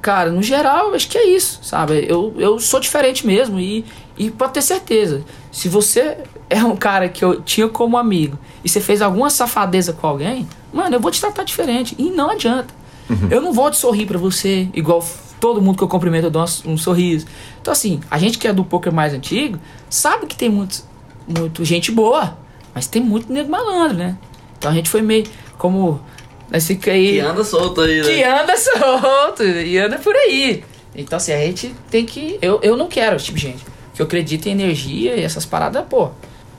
[0.00, 2.06] cara, no geral, acho que é isso, sabe?
[2.08, 3.84] Eu, eu sou diferente mesmo e,
[4.16, 5.22] e pode ter certeza.
[5.50, 9.92] Se você é um cara que eu tinha como amigo e você fez alguma safadeza
[9.92, 11.94] com alguém, mano, eu vou te tratar diferente.
[11.98, 12.74] E não adianta.
[13.08, 13.28] Uhum.
[13.30, 15.06] Eu não vou te sorrir para você igual
[15.42, 17.26] todo mundo que eu cumprimento eu dou um, um sorriso.
[17.60, 19.58] Então, assim, a gente que é do poker mais antigo
[19.90, 20.84] sabe que tem muito,
[21.26, 22.38] muito gente boa,
[22.72, 24.16] mas tem muito nego malandro, né?
[24.56, 25.26] Então a gente foi meio
[25.58, 26.00] como
[26.48, 27.14] nós fica aí.
[27.14, 28.06] Que anda solto aí, né?
[28.06, 30.62] Que anda solto e anda por aí.
[30.94, 32.38] Então, assim, a gente tem que.
[32.40, 33.64] Eu, eu não quero esse tipo de gente.
[33.94, 36.10] Que eu acredito em energia e essas paradas, pô.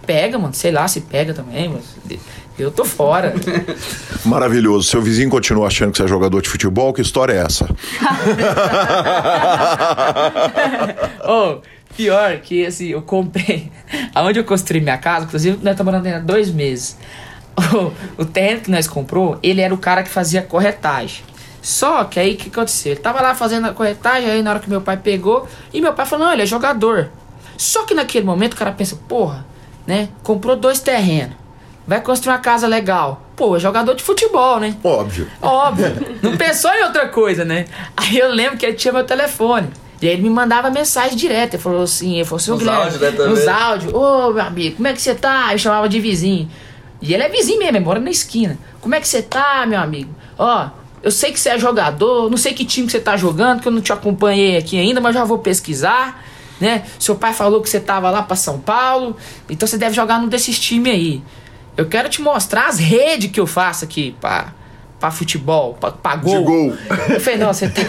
[0.05, 0.53] Pega, mano.
[0.53, 2.19] Sei lá se pega também, mas.
[2.57, 3.33] Eu tô fora.
[4.23, 4.87] Maravilhoso.
[4.87, 6.93] Seu vizinho continua achando que você é jogador de futebol?
[6.93, 7.65] Que história é essa?
[11.27, 11.57] oh,
[11.95, 13.71] pior que assim, eu comprei.
[14.13, 16.97] Aonde eu construí minha casa, inclusive, nós estamos morando há dois meses.
[18.17, 21.23] o, terreno que nós comprou, ele era o cara que fazia corretagem.
[21.61, 22.93] Só que aí o que aconteceu?
[22.93, 25.93] Ele tava lá fazendo a corretagem, aí na hora que meu pai pegou, e meu
[25.93, 27.09] pai falou: não, ele é jogador.
[27.57, 29.45] Só que naquele momento o cara pensa: porra,
[29.87, 30.09] né?
[30.23, 31.35] Comprou dois terrenos,
[31.87, 33.21] vai construir uma casa legal.
[33.35, 34.75] Pô, é jogador de futebol, né?
[34.83, 35.27] Óbvio.
[35.41, 35.95] Óbvio.
[36.21, 37.65] Não pensou em outra coisa, né?
[37.95, 39.69] Aí eu lembro que ele tinha meu telefone.
[40.01, 41.55] E aí ele me mandava mensagem direta.
[41.55, 43.93] Ele falou assim: ele falou assim, nos áudios, né, Nos áudios.
[43.93, 45.49] Ô, meu amigo, como é que você tá?
[45.51, 46.49] Eu chamava de vizinho.
[47.01, 48.57] E ele é vizinho mesmo, ele mora na esquina.
[48.79, 50.13] Como é que você tá, meu amigo?
[50.37, 50.69] Ó,
[51.01, 53.67] eu sei que você é jogador, não sei que time que você tá jogando, que
[53.67, 56.23] eu não te acompanhei aqui ainda, mas já vou pesquisar,
[56.61, 56.83] né?
[56.97, 59.17] Seu pai falou que você tava lá pra São Paulo,
[59.49, 61.21] então você deve jogar num desses times aí.
[61.75, 64.53] Eu quero te mostrar as redes que eu faço aqui pra,
[64.99, 66.39] pra futebol, pra, pra gol.
[66.39, 66.77] De gol.
[67.09, 67.81] Eu falei, não, você tá.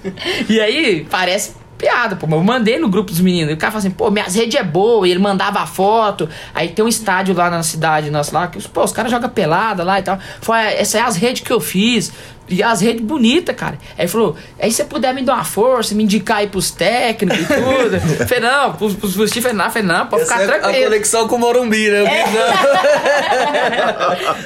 [0.48, 2.26] e aí, parece piada, pô.
[2.30, 3.50] Eu mandei no grupo dos meninos.
[3.50, 5.08] E o cara falou assim, pô, minhas redes é boa.
[5.08, 6.28] E ele mandava a foto.
[6.54, 9.30] Aí tem um estádio lá na cidade nossa lá, que os, pô, os caras jogam
[9.30, 10.18] pelada lá e tal.
[10.40, 12.12] Foi, essa é as redes que eu fiz.
[12.48, 13.78] E as redes bonitas, cara.
[13.96, 17.42] Aí ele falou, aí você puder me dar uma força, me indicar aí pros técnicos
[17.42, 18.00] e tudo.
[18.26, 20.84] falei, não, pros, pros, pros Fernandes, falei, não, pode ficar é a tranquilo.
[20.84, 22.04] conexão com o Morumbi, né?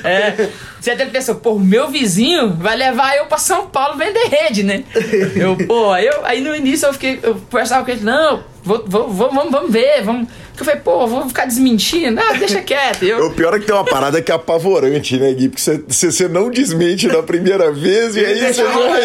[0.05, 0.51] É.
[0.85, 4.85] Você até pensou, pô, meu vizinho vai levar eu pra São Paulo vender rede, né?
[5.35, 8.85] Eu, pô, aí, eu, aí no início eu fiquei, eu conversava com ele, não, vou,
[8.87, 10.29] vou, vamos, vamos ver, vamos.
[10.59, 13.03] Eu falei, pô, vou ficar desmentindo, ah, deixa quieto.
[13.03, 15.49] Eu, O pior é que tem uma parada que é apavorante, né, Gui?
[15.49, 18.63] Porque você- você não desmente na primeira vez e aí você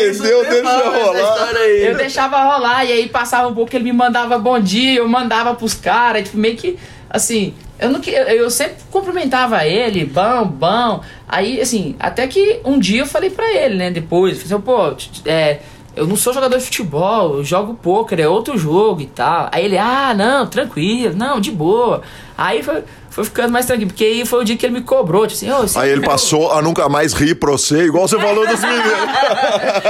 [0.09, 1.53] isso, rendeu, deixa rolar.
[1.55, 5.55] eu deixava rolar, e aí passava um pouco, ele me mandava bom dia, eu mandava
[5.55, 6.77] pros caras, tipo, meio que,
[7.09, 11.01] assim, eu, não, eu, eu sempre cumprimentava ele, bom, bom.
[11.27, 15.29] Aí, assim, até que um dia eu falei pra ele, né, depois, falei assim, pô,
[15.29, 15.59] é,
[15.95, 19.49] eu não sou jogador de futebol, eu jogo pôquer, é outro jogo e tal.
[19.51, 22.01] Aí ele, ah, não, tranquilo, não, de boa.
[22.37, 25.25] Aí foi, foi ficando mais tranquilo, porque aí foi o dia que ele me cobrou,
[25.25, 28.47] tipo assim, você Aí ele passou a nunca mais rir pra você, igual você falou
[28.47, 28.89] dos meninos.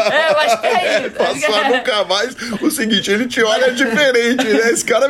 [0.10, 1.12] É, eu acho que é isso.
[1.12, 2.36] Passou a nunca mais.
[2.62, 4.72] O seguinte, ele te olha diferente, né?
[4.72, 5.08] Esse cara.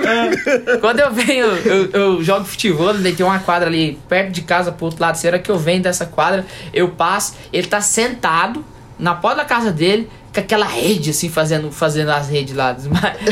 [0.79, 4.71] Quando eu venho, eu, eu jogo futebol, daí tem uma quadra ali perto de casa
[4.71, 5.15] pro outro lado.
[5.15, 8.63] Se hora que eu venho dessa quadra, eu passo, ele tá sentado
[8.97, 12.75] na porta da casa dele, com aquela rede assim, fazendo, fazendo as redes lá.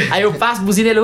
[0.09, 1.01] Aí eu passo, buzina ele,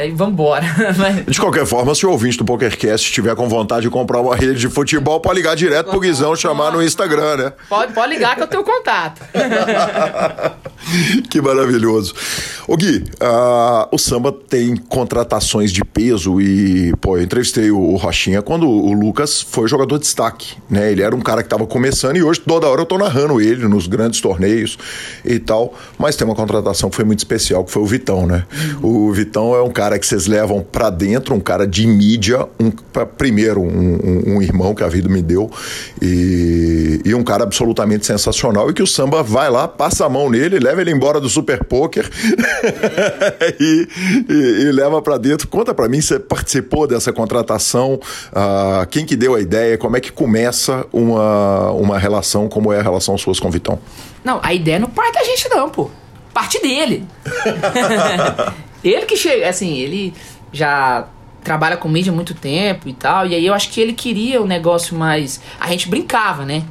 [0.00, 0.02] ô!
[0.02, 0.64] Aí vambora.
[0.96, 4.34] Mas- De qualquer forma, se o ouvinte do PokerCast estiver com vontade de comprar uma
[4.34, 7.52] rede de futebol, pode ligar direto pro Guizão, chamar no Instagram, né?
[7.68, 9.20] pode, pode ligar que eu tenho contato.
[11.28, 12.14] que maravilhoso.
[12.66, 17.96] Ô Gui, ah, o samba tem contratações de peso e, pô, eu entrevistei o, o
[17.96, 20.90] Rochinha quando o Lucas foi jogador de destaque, né?
[20.90, 23.66] Ele era um cara que tava começando e hoje toda hora eu tô narrando ele
[23.68, 24.78] nos grandes torneios
[25.24, 25.74] e tal.
[25.98, 28.44] Mas tem uma contratação que foi muito especial, que foi o Vitão, né?
[28.82, 32.70] O Vitão é um cara que vocês levam pra dentro, um cara de mídia, um,
[33.16, 35.50] primeiro, um, um- um irmão que a vida me deu
[36.00, 40.28] e, e um cara absolutamente sensacional e que o samba vai lá, passa a mão
[40.30, 42.08] nele, leva ele embora do Super Poker
[43.60, 43.88] e,
[44.28, 45.48] e- e leva pra dentro.
[45.48, 47.98] Conta pra mim, você participou dessa contratação,
[48.32, 52.78] ah, quem que deu a ideia, como é que começa uma, uma relação como é
[52.78, 53.78] a relação suas com o Vitão?
[54.24, 55.90] Não, a ideia não parte da gente, não, pô.
[56.32, 57.04] Parte dele.
[58.82, 60.14] ele que chega, assim, ele
[60.52, 61.06] já
[61.42, 63.26] trabalha com mídia há muito tempo e tal.
[63.26, 65.40] E aí eu acho que ele queria um negócio mais.
[65.58, 66.64] A gente brincava, né?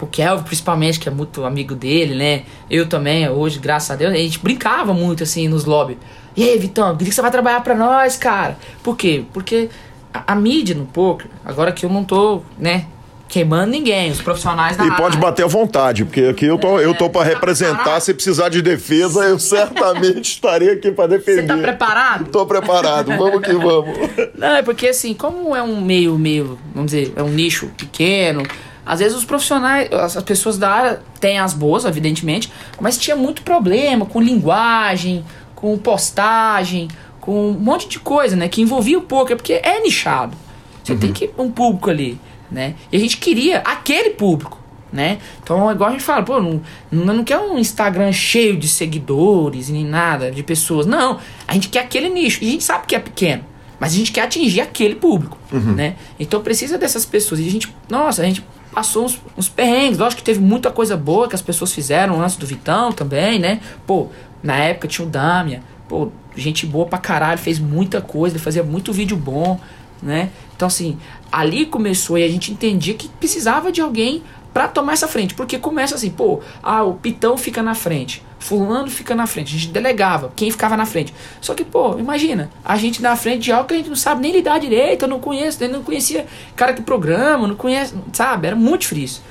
[0.00, 2.42] O Kelvin, principalmente, que é muito amigo dele, né?
[2.68, 5.98] Eu também, hoje, graças a Deus, a gente brincava muito assim nos lobbies.
[6.36, 8.58] E aí, Vitão, que você vai trabalhar pra nós, cara?
[8.82, 9.24] Por quê?
[9.32, 9.70] Porque
[10.12, 12.86] a, a mídia no poker, agora que eu não tô, né,
[13.34, 15.18] queimando ninguém, os profissionais da E pode área.
[15.18, 17.74] bater à vontade, porque aqui eu tô, eu tô para tá representar.
[17.78, 18.00] preparado?
[18.02, 21.46] Se precisar de defesa, eu certamente estarei aqui para Você defender.
[21.48, 22.30] tá preparado?
[22.30, 23.98] Tô preparado, vamos que vamos.
[24.38, 28.44] Não, é porque assim, como é um meio, meio, vamos dizer, é um nicho pequeno,
[28.86, 33.16] às vezes os profissionais, as as pessoas da área têm as boas, evidentemente, mas tinha
[33.16, 35.24] muito problema com linguagem,
[35.56, 36.86] com postagem,
[37.20, 40.36] com um monte de coisa, né, que envolvia o poker, porque é nichado.
[40.84, 42.74] Você tem que um público ali, né?
[42.90, 44.60] E a gente queria aquele público,
[44.92, 45.18] né?
[45.42, 49.72] Então, igual a gente fala, pô, não, não, quer um Instagram cheio de seguidores e
[49.72, 50.86] nem nada, de pessoas.
[50.86, 52.42] Não, a gente quer aquele nicho.
[52.42, 53.44] E a gente sabe que é pequeno.
[53.78, 55.36] Mas a gente quer atingir aquele público,
[55.74, 55.96] né?
[56.18, 57.40] Então precisa dessas pessoas.
[57.40, 59.98] E a gente, nossa, a gente passou uns, uns perrengues.
[59.98, 63.60] Lógico que teve muita coisa boa que as pessoas fizeram antes do Vitão também, né?
[63.86, 64.08] Pô,
[64.42, 65.60] na época tinha o Damian.
[65.88, 69.60] Pô, gente boa pra caralho, fez muita coisa, ele fazia muito vídeo bom,
[70.04, 70.30] né?
[70.54, 70.98] Então, assim,
[71.32, 75.34] ali começou e a gente entendia que precisava de alguém pra tomar essa frente.
[75.34, 79.58] Porque começa assim, pô, ah, o Pitão fica na frente, fulano fica na frente, a
[79.58, 81.12] gente delegava quem ficava na frente.
[81.40, 84.22] Só que, pô, imagina, a gente na frente de algo que a gente não sabe
[84.22, 88.46] nem lidar direito, eu não conheço, eu não conhecia cara que programa, não conhece, sabe?
[88.46, 89.22] Era muito difícil.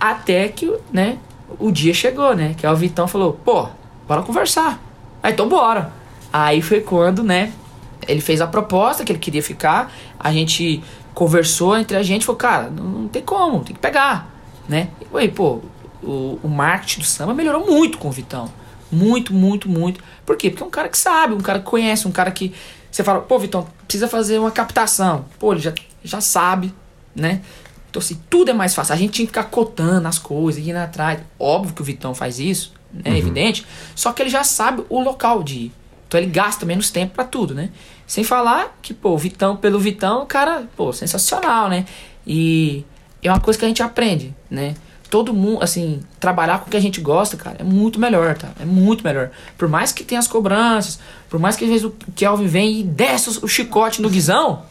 [0.00, 1.18] Até que, né,
[1.60, 2.54] o dia chegou, né?
[2.58, 3.68] Que o Vitão falou, pô,
[4.08, 4.80] bora conversar.
[5.22, 5.92] Aí, então bora.
[6.32, 7.52] Aí foi quando, né,
[8.06, 10.82] ele fez a proposta que ele queria ficar, a gente
[11.14, 14.30] conversou entre a gente, falou, cara, não, não tem como, tem que pegar,
[14.68, 14.88] né?
[15.00, 15.60] E aí, pô,
[16.02, 18.50] o, o marketing do samba melhorou muito com o Vitão.
[18.90, 20.02] Muito, muito, muito.
[20.26, 20.50] Por quê?
[20.50, 22.52] Porque é um cara que sabe, um cara que conhece, um cara que.
[22.90, 25.24] Você fala, pô, Vitão, precisa fazer uma captação.
[25.38, 25.72] Pô, ele já,
[26.04, 26.74] já sabe,
[27.14, 27.40] né?
[27.88, 28.94] Então, assim, tudo é mais fácil.
[28.94, 31.20] A gente tinha que ficar cotando as coisas, indo atrás.
[31.38, 33.16] Óbvio que o Vitão faz isso, né?
[33.16, 33.66] Evidente.
[33.94, 35.72] Só que ele já sabe o local de ir.
[36.12, 37.70] Então ele gasta menos tempo para tudo, né?
[38.06, 41.86] Sem falar que, pô, Vitão, pelo Vitão, o cara, pô, sensacional, né?
[42.26, 42.84] E
[43.22, 44.74] é uma coisa que a gente aprende, né?
[45.08, 48.50] Todo mundo, assim, trabalhar com o que a gente gosta, cara, é muito melhor, tá?
[48.60, 49.30] É muito melhor.
[49.56, 52.82] Por mais que tenha as cobranças, por mais que às vezes o Kelvin vem e
[52.82, 54.64] desce o chicote no guizão,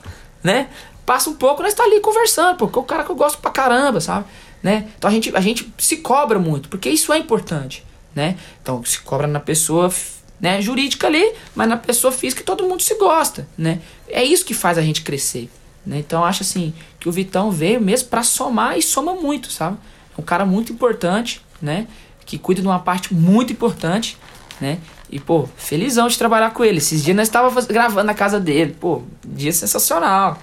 [0.43, 0.67] né?
[1.07, 3.49] Passa um pouco, nós tá ali conversando, porque é o cara que eu gosto pra
[3.49, 4.25] caramba, sabe?
[4.61, 4.89] Né?
[4.95, 8.37] Então a gente, a gente se cobra muito, porque isso é importante, né?
[8.61, 9.89] Então se cobra na pessoa
[10.41, 13.79] né, jurídica ali, mas na pessoa física todo mundo se gosta, né?
[14.07, 15.49] É isso que faz a gente crescer,
[15.85, 15.99] né?
[15.99, 19.77] Então acho assim que o Vitão veio mesmo para somar e soma muito, sabe?
[20.17, 21.87] É um cara muito importante, né?
[22.25, 24.17] Que cuida de uma parte muito importante,
[24.59, 24.79] né?
[25.11, 26.77] E, pô, felizão de trabalhar com ele.
[26.77, 28.75] Esses dias nós estávamos gravando na casa dele.
[28.79, 30.39] Pô, dia sensacional.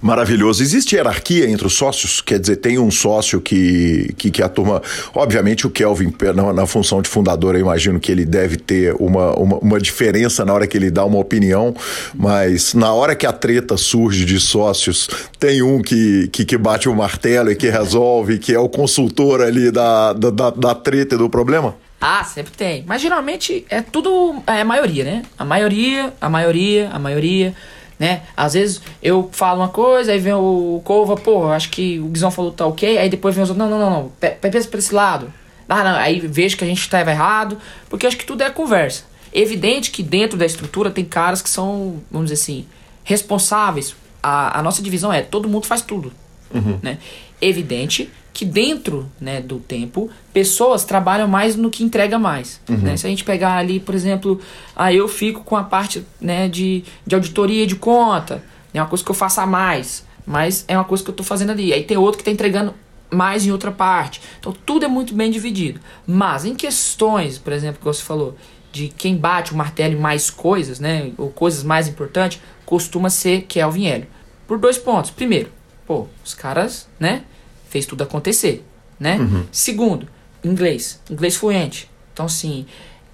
[0.00, 0.62] Maravilhoso.
[0.62, 2.20] Existe hierarquia entre os sócios?
[2.20, 4.82] Quer dizer, tem um sócio que, que, que a turma.
[5.14, 9.34] Obviamente, o Kelvin, na, na, função de fundador, eu imagino que ele deve ter uma,
[9.38, 11.74] uma, uma, diferença na hora que ele dá uma opinião,
[12.14, 16.88] mas na hora que a treta surge de sócios, tem um que, que, que bate
[16.88, 21.18] o martelo e que resolve, que é o consultor ali da, da, da, treta e
[21.18, 21.74] do problema?
[22.00, 22.84] Ah, sempre tem.
[22.86, 24.42] Mas geralmente é tudo.
[24.46, 25.22] É maioria, né?
[25.38, 27.54] A maioria, a maioria, a maioria
[28.02, 28.22] né?
[28.36, 32.32] Às vezes eu falo uma coisa, aí vem o Cova, pô, acho que o Guizão
[32.32, 34.92] falou tá ok, aí depois vem os outros, não, não, não, não, pensa pra esse
[34.92, 35.32] lado.
[35.68, 37.56] Ah, não, aí vejo que a gente estava errado,
[37.88, 39.04] porque acho que tudo é conversa.
[39.32, 42.66] Evidente que dentro da estrutura tem caras que são, vamos dizer assim,
[43.04, 43.94] responsáveis.
[44.20, 46.12] A, a nossa divisão é todo mundo faz tudo.
[46.52, 46.80] Uhum.
[46.82, 46.98] Né?
[47.40, 52.60] Evidente que dentro né, do tempo, pessoas trabalham mais no que entrega mais.
[52.68, 52.78] Uhum.
[52.78, 52.96] Né?
[52.96, 54.40] Se a gente pegar ali, por exemplo,
[54.74, 58.42] ah, eu fico com a parte né, de, de auditoria de conta,
[58.72, 61.26] é uma coisa que eu faço a mais, mas é uma coisa que eu estou
[61.26, 61.72] fazendo ali.
[61.72, 62.74] Aí tem outro que está entregando
[63.10, 64.22] mais em outra parte.
[64.40, 65.78] Então tudo é muito bem dividido.
[66.06, 68.34] Mas em questões, por exemplo, que você falou,
[68.72, 73.42] de quem bate o martelo em mais coisas, né, ou coisas mais importantes, costuma ser
[73.42, 74.06] Kelvin Hélio.
[74.48, 75.10] Por dois pontos.
[75.10, 75.50] Primeiro,
[75.86, 77.24] pô, os caras, né,
[77.72, 78.62] fez tudo acontecer,
[79.00, 79.16] né?
[79.16, 79.46] Uhum.
[79.50, 80.06] Segundo,
[80.44, 81.90] inglês, inglês fluente.
[82.12, 82.66] Então, assim,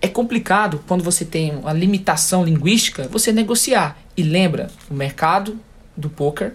[0.03, 3.97] é complicado quando você tem uma limitação linguística você negociar.
[4.17, 5.57] E lembra, o mercado
[5.97, 6.55] do poker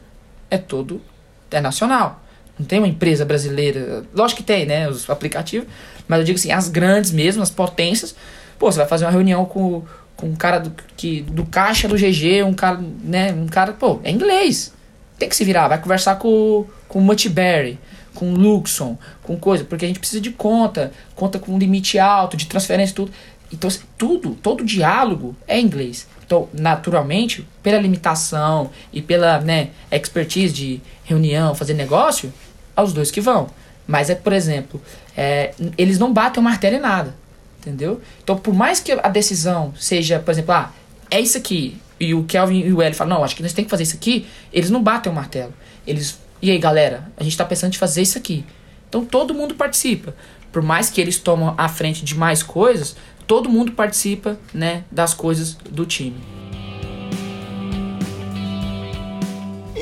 [0.52, 1.02] é todo
[1.48, 2.22] internacional.
[2.60, 4.04] Não tem uma empresa brasileira.
[4.14, 4.90] Lógico que tem, né?
[4.90, 5.68] Os aplicativos.
[6.06, 8.14] Mas eu digo assim, as grandes mesmo, as potências.
[8.60, 9.84] Pô, você vai fazer uma reunião com,
[10.18, 13.32] com um cara do, que, do caixa do GG, um cara, né?
[13.32, 14.74] Um cara, pô, é inglês.
[15.18, 15.70] Tem que se virar.
[15.70, 17.80] Vai conversar com, com o Multiberry
[18.14, 22.46] com Luxon, com coisa, porque a gente precisa de conta, conta com limite alto, de
[22.46, 23.12] transferência, tudo.
[23.52, 26.08] Então, assim, tudo, todo diálogo é inglês.
[26.26, 32.34] Então, naturalmente, pela limitação e pela né, expertise de reunião, fazer negócio,
[32.76, 33.50] aos dois que vão.
[33.86, 34.82] Mas é, por exemplo,
[35.16, 37.16] é, eles não batem o martelo em nada.
[37.60, 38.02] Entendeu?
[38.22, 40.72] Então, por mais que a decisão seja, por exemplo, ah,
[41.10, 43.68] é isso aqui, e o Kelvin e o Eli falam, não, acho que nós temos
[43.68, 45.54] que fazer isso aqui, eles não batem o martelo.
[45.88, 48.44] Eles e aí, galera, a gente está pensando em fazer isso aqui.
[48.90, 50.14] Então todo mundo participa.
[50.52, 55.14] Por mais que eles tomam a frente de mais coisas, todo mundo participa, né, das
[55.14, 56.18] coisas do time.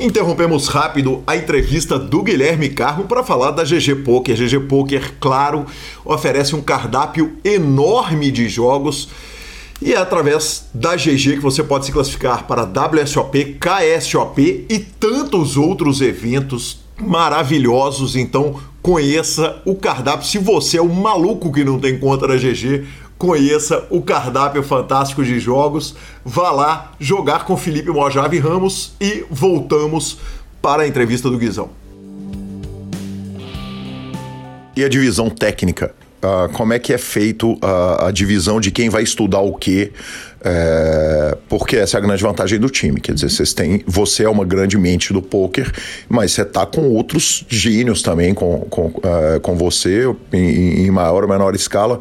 [0.00, 4.36] Interrompemos rápido a entrevista do Guilherme Carmo para falar da GG Poker.
[4.36, 5.66] GG Poker, claro,
[6.04, 9.08] oferece um cardápio enorme de jogos
[9.84, 15.56] e é através da GG que você pode se classificar para WSOP, KSOP e tantos
[15.56, 18.14] outros eventos maravilhosos.
[18.14, 20.26] Então conheça o cardápio.
[20.26, 22.86] Se você é um maluco que não tem conta da GG,
[23.18, 25.96] conheça o cardápio fantástico de jogos.
[26.24, 30.18] Vá lá jogar com Felipe Mojave Ramos e voltamos
[30.60, 31.70] para a entrevista do Guizão.
[34.76, 38.88] E a divisão técnica uh, como é que é feito a, a, divisão de quem
[38.88, 39.92] vai estudar o quê,
[40.44, 43.00] é, porque essa é a grande vantagem do time.
[43.00, 45.70] Quer dizer, vocês têm, você é uma grande mente do poker,
[46.08, 51.22] mas você tá com outros gênios também com, com, uh, com você, em, em, maior
[51.22, 51.98] ou menor escala.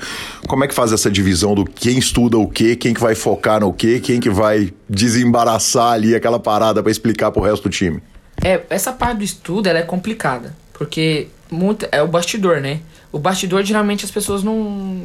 [0.47, 3.59] Como é que faz essa divisão do quem estuda o quê, quem que vai focar
[3.59, 8.01] no quê, quem que vai desembaraçar ali aquela parada para explicar pro resto do time?
[8.43, 12.79] É, essa parte do estudo ela é complicada, porque muito, é o bastidor, né?
[13.11, 14.63] O bastidor, geralmente, as pessoas não,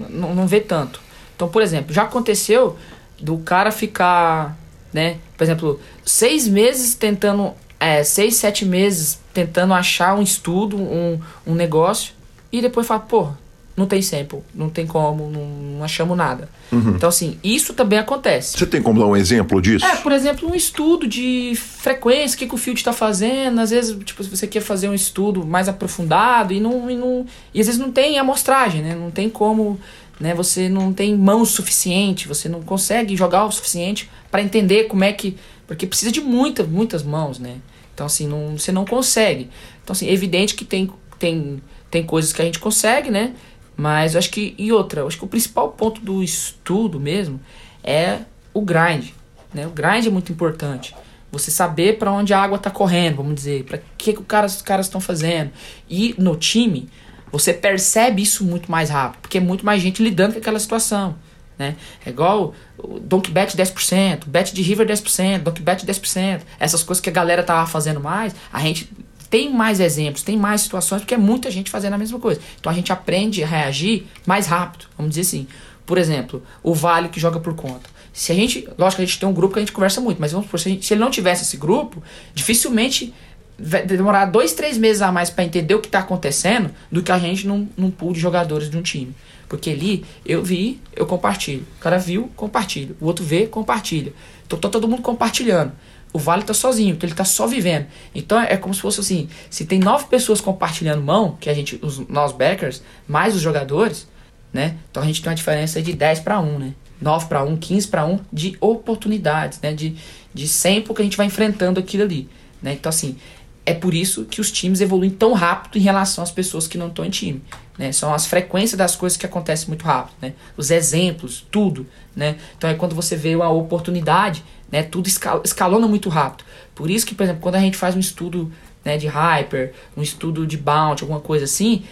[0.09, 1.01] não, não vê tanto.
[1.35, 2.77] Então, por exemplo, já aconteceu
[3.21, 4.57] do cara ficar,
[4.93, 5.19] né?
[5.37, 11.55] Por exemplo, seis meses tentando, é, seis, sete meses tentando achar um estudo, um, um
[11.55, 12.15] negócio,
[12.53, 13.29] e depois fala, pô,
[13.77, 16.49] não tem sample, não tem como, não, não achamos nada.
[16.72, 16.95] Uhum.
[16.97, 18.57] Então, assim, isso também acontece.
[18.57, 19.85] Você tem como dar um exemplo disso?
[19.85, 23.61] É, por exemplo, um estudo de frequência, o que, que o field está fazendo.
[23.61, 27.27] Às vezes, tipo, você quer fazer um estudo mais aprofundado e não, e não.
[27.53, 28.95] E às vezes não tem amostragem, né?
[28.95, 29.79] Não tem como
[30.18, 30.35] né?
[30.35, 35.12] Você não tem mão suficiente, você não consegue jogar o suficiente para entender como é
[35.12, 37.57] que, porque precisa de muitas, muitas mãos, né?
[37.95, 39.51] Então assim, não, você não consegue.
[39.83, 43.35] Então assim, é evidente que tem tem tem coisas que a gente consegue, né?
[43.77, 47.39] Mas eu acho que e outra, eu acho que o principal ponto do estudo mesmo
[47.85, 48.20] é
[48.55, 49.11] o grind,
[49.53, 49.66] né?
[49.66, 50.95] O grind é muito importante.
[51.31, 54.62] Você saber para onde a água está correndo, vamos dizer, para que, que cara, os
[54.62, 55.51] caras estão fazendo.
[55.89, 56.89] E no time,
[57.31, 61.16] você percebe isso muito mais rápido, porque é muito mais gente lidando com aquela situação.
[61.59, 61.77] Né?
[62.05, 66.43] É igual o Donkey Bet 10%, Bet de River 10%, Donkey Bet 10%.
[66.59, 68.91] Essas coisas que a galera tava fazendo mais, a gente
[69.29, 72.41] tem mais exemplos, tem mais situações, porque é muita gente fazendo a mesma coisa.
[72.59, 75.47] Então a gente aprende a reagir mais rápido, vamos dizer assim.
[75.85, 77.89] Por exemplo, o Vale que joga por conta.
[78.12, 80.33] Se a gente, lógico a gente tem um grupo que a gente conversa muito, mas
[80.33, 82.03] vamos supor, se, se ele não tivesse esse grupo,
[82.35, 83.12] dificilmente
[83.59, 87.11] vai demorar dois, três meses a mais para entender o que está acontecendo do que
[87.11, 89.14] a gente num, num pool de jogadores de um time.
[89.49, 91.64] Porque ali eu vi, eu compartilho.
[91.79, 92.95] O cara viu, compartilha.
[93.01, 94.12] O outro vê, compartilha.
[94.47, 95.72] Então tá todo mundo compartilhando.
[96.17, 97.85] O Vale tá sozinho, então ele tá só vivendo.
[98.14, 101.79] Então é como se fosse assim: se tem nove pessoas compartilhando mão, que a gente,
[101.83, 104.09] os, nós backers, mais os jogadores,
[104.51, 104.79] né?
[104.91, 106.73] Então a gente tem uma diferença de 10 para 1, né?
[107.03, 109.75] 9 para 1, 15 para 1 de oportunidades, né?
[109.75, 109.95] De,
[110.33, 112.31] de sempre que a gente vai enfrentando aquilo ali.
[112.62, 112.73] Né?
[112.73, 113.19] Então, assim,
[113.67, 116.89] é por isso que os times evoluem tão rápido em relação às pessoas que não
[116.89, 117.43] estão em time.
[117.77, 117.93] Né?
[117.93, 120.14] São as frequências das coisas que acontecem muito rápido.
[120.23, 120.33] Né?
[120.57, 121.87] Os exemplos, tudo.
[122.14, 122.37] Né?
[122.57, 124.83] Então, é quando você vê uma oportunidade, né?
[124.83, 125.09] tudo
[125.45, 126.45] escalona muito rápido.
[126.75, 128.53] Por isso que, por exemplo, quando a gente faz um estudo
[128.85, 131.85] né, de hyper, um estudo de bounty, alguma coisa assim,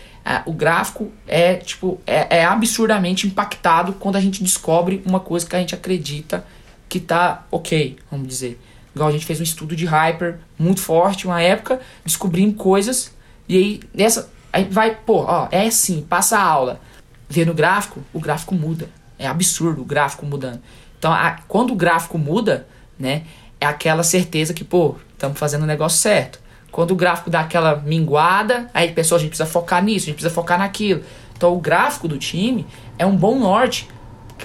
[0.47, 5.55] o gráfico é tipo é, é, absurdamente impactado quando a gente descobre uma coisa que
[5.55, 6.47] a gente acredita
[6.89, 8.61] que tá ok, vamos dizer.
[8.95, 13.13] Igual a gente fez um estudo de hyper muito forte, uma época, descobrimos coisas,
[13.49, 14.33] e aí nessa.
[14.53, 16.81] Aí vai, pô, ó, é assim, passa a aula.
[17.29, 18.89] Vê no gráfico, o gráfico muda.
[19.19, 20.63] É absurdo o gráfico mudando.
[21.05, 22.67] Então, a, quando o gráfico muda,
[22.99, 23.25] né,
[23.61, 26.41] é aquela certeza que, pô, estamos fazendo o negócio certo.
[26.73, 30.15] Quando o gráfico dá aquela minguada, aí pessoal, a gente precisa focar nisso, a gente
[30.15, 31.03] precisa focar naquilo.
[31.37, 32.67] Então o gráfico do time
[32.99, 33.87] é um bom norte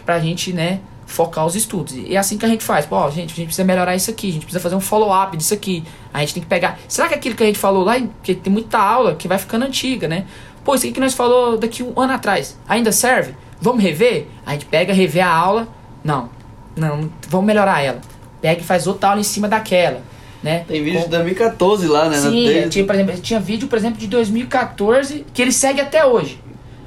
[0.04, 1.96] pra gente, né, focar os estudos.
[1.96, 2.86] E é assim que a gente faz.
[2.86, 5.54] Pô, gente, a gente precisa melhorar isso aqui, a gente precisa fazer um follow-up disso
[5.54, 5.86] aqui.
[6.14, 6.78] A gente tem que pegar.
[6.90, 9.64] Será que aquilo que a gente falou lá, que tem muita aula que vai ficando
[9.64, 10.26] antiga, né?
[10.66, 13.34] Pô, isso aqui que nós falou daqui um ano atrás, ainda serve?
[13.62, 14.28] Vamos rever?
[14.46, 15.66] A gente pega, rever a aula.
[16.04, 16.38] Não,
[16.80, 18.00] não, vamos melhorar ela.
[18.42, 20.02] Pega e faz outra aula em cima daquela
[20.42, 20.64] né?
[20.68, 21.06] Tem vídeo Com...
[21.06, 22.18] de 2014 lá, né?
[22.18, 26.40] Sim, tinha, por exemplo, tinha vídeo, por exemplo, de 2014 que ele segue até hoje.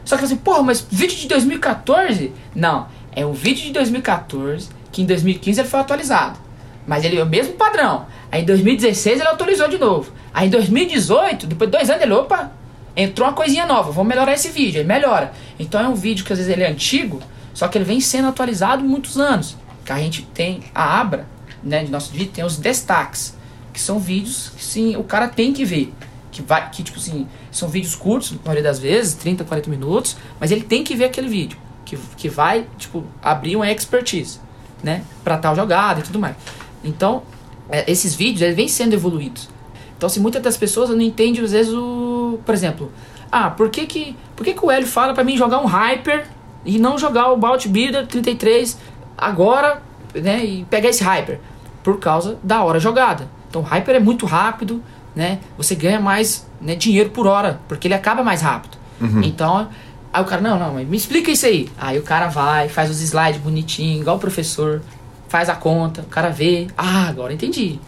[0.05, 2.33] Só que assim, porra, mas vídeo de 2014?
[2.55, 6.39] Não, é um vídeo de 2014 que em 2015 ele foi atualizado.
[6.87, 8.07] Mas ele é o mesmo padrão.
[8.31, 10.13] Aí em 2016 ele atualizou de novo.
[10.35, 12.51] Aí em 2018, depois de dois anos, ele, opa,
[12.97, 14.81] entrou uma coisinha nova, vamos melhorar esse vídeo.
[14.81, 15.33] Ele melhora.
[15.59, 17.21] Então é um vídeo que às vezes ele é antigo,
[17.55, 19.57] só que ele vem sendo atualizado muitos anos.
[19.93, 21.27] A gente tem a Abra,
[21.63, 23.37] né, de nosso vídeo, tem os destaques
[23.73, 25.93] que são vídeos que sim, o cara tem que ver.
[26.31, 30.17] Que vai, que tipo assim, são vídeos curtos, na maioria das vezes, 30, 40 minutos,
[30.41, 31.59] mas ele tem que ver aquele vídeo.
[31.85, 34.41] Que, que vai, tipo, abrir uma expertise,
[34.83, 35.05] né?
[35.23, 36.37] Pra tal jogada e tudo mais.
[36.83, 37.23] Então,
[37.69, 39.49] é, esses vídeos, eles vêm sendo evoluídos.
[39.97, 42.39] Então, assim, muitas das pessoas não entendem, às vezes, o...
[42.47, 42.91] Por exemplo,
[43.31, 46.27] ah, por que que, por que, que o Hélio fala para mim jogar um Hyper
[46.65, 48.79] e não jogar o Bout Builder 33
[49.17, 49.83] agora,
[50.15, 50.45] né?
[50.45, 51.41] E pegar esse Hyper?
[51.83, 53.29] Por causa da hora jogada.
[53.49, 54.83] Então o Hyper é muito rápido,
[55.15, 55.41] né?
[55.57, 58.79] Você ganha mais né, dinheiro por hora, porque ele acaba mais rápido.
[59.01, 59.23] Uhum.
[59.23, 59.69] Então,
[60.13, 61.69] aí o cara, não, não, me explica isso aí.
[61.79, 64.81] Aí o cara vai, faz os slides bonitinho, igual o professor,
[65.29, 67.79] faz a conta, o cara vê, ah, agora entendi.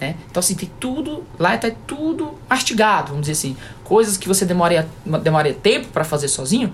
[0.00, 0.16] Né?
[0.30, 3.56] Então, assim, tem tudo, lá tá tudo mastigado, vamos dizer assim.
[3.84, 4.88] Coisas que você demoraria,
[5.22, 6.72] demoraria tempo para fazer sozinho,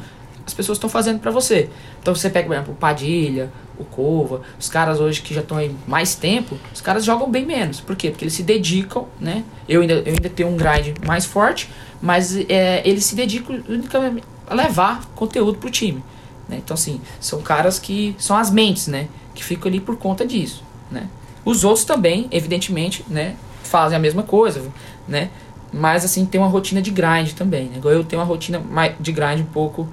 [0.50, 1.70] as pessoas estão fazendo para você.
[2.00, 5.56] Então você pega, por exemplo, o Padilha, o Cova, os caras hoje que já estão
[5.56, 7.80] aí mais tempo, os caras jogam bem menos.
[7.80, 8.10] Por quê?
[8.10, 9.44] Porque eles se dedicam, né?
[9.68, 11.70] Eu ainda, eu ainda tenho um grind mais forte,
[12.02, 16.02] mas é, eles se dedicam unicamente a levar conteúdo pro time.
[16.48, 16.60] Né?
[16.62, 19.06] Então, assim, são caras que são as mentes, né?
[19.34, 21.08] Que ficam ali por conta disso, né?
[21.44, 23.36] Os outros também, evidentemente, né?
[23.62, 24.62] Fazem a mesma coisa,
[25.06, 25.30] né?
[25.72, 27.80] Mas, assim, tem uma rotina de grind também, né?
[27.84, 28.60] Eu tenho uma rotina
[28.98, 29.88] de grind um pouco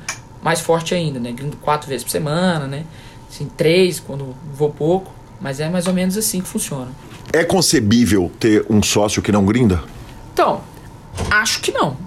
[0.47, 1.33] mais forte ainda, né?
[1.33, 2.85] Grindo quatro vezes por semana, né?
[3.29, 6.87] Assim, três quando vou pouco, mas é mais ou menos assim que funciona.
[7.33, 9.83] É concebível ter um sócio que não grinda?
[10.31, 10.61] Então,
[11.29, 11.97] acho que não.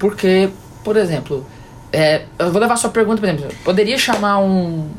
[0.00, 0.50] Porque,
[0.82, 1.46] por exemplo,
[1.92, 4.90] é, eu vou levar a sua pergunta, por exemplo, poderia chamar um.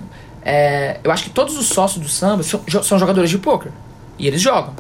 [0.42, 3.74] É, eu acho que todos os sócios do samba são, são jogadores de poker.
[4.18, 4.74] E eles jogam.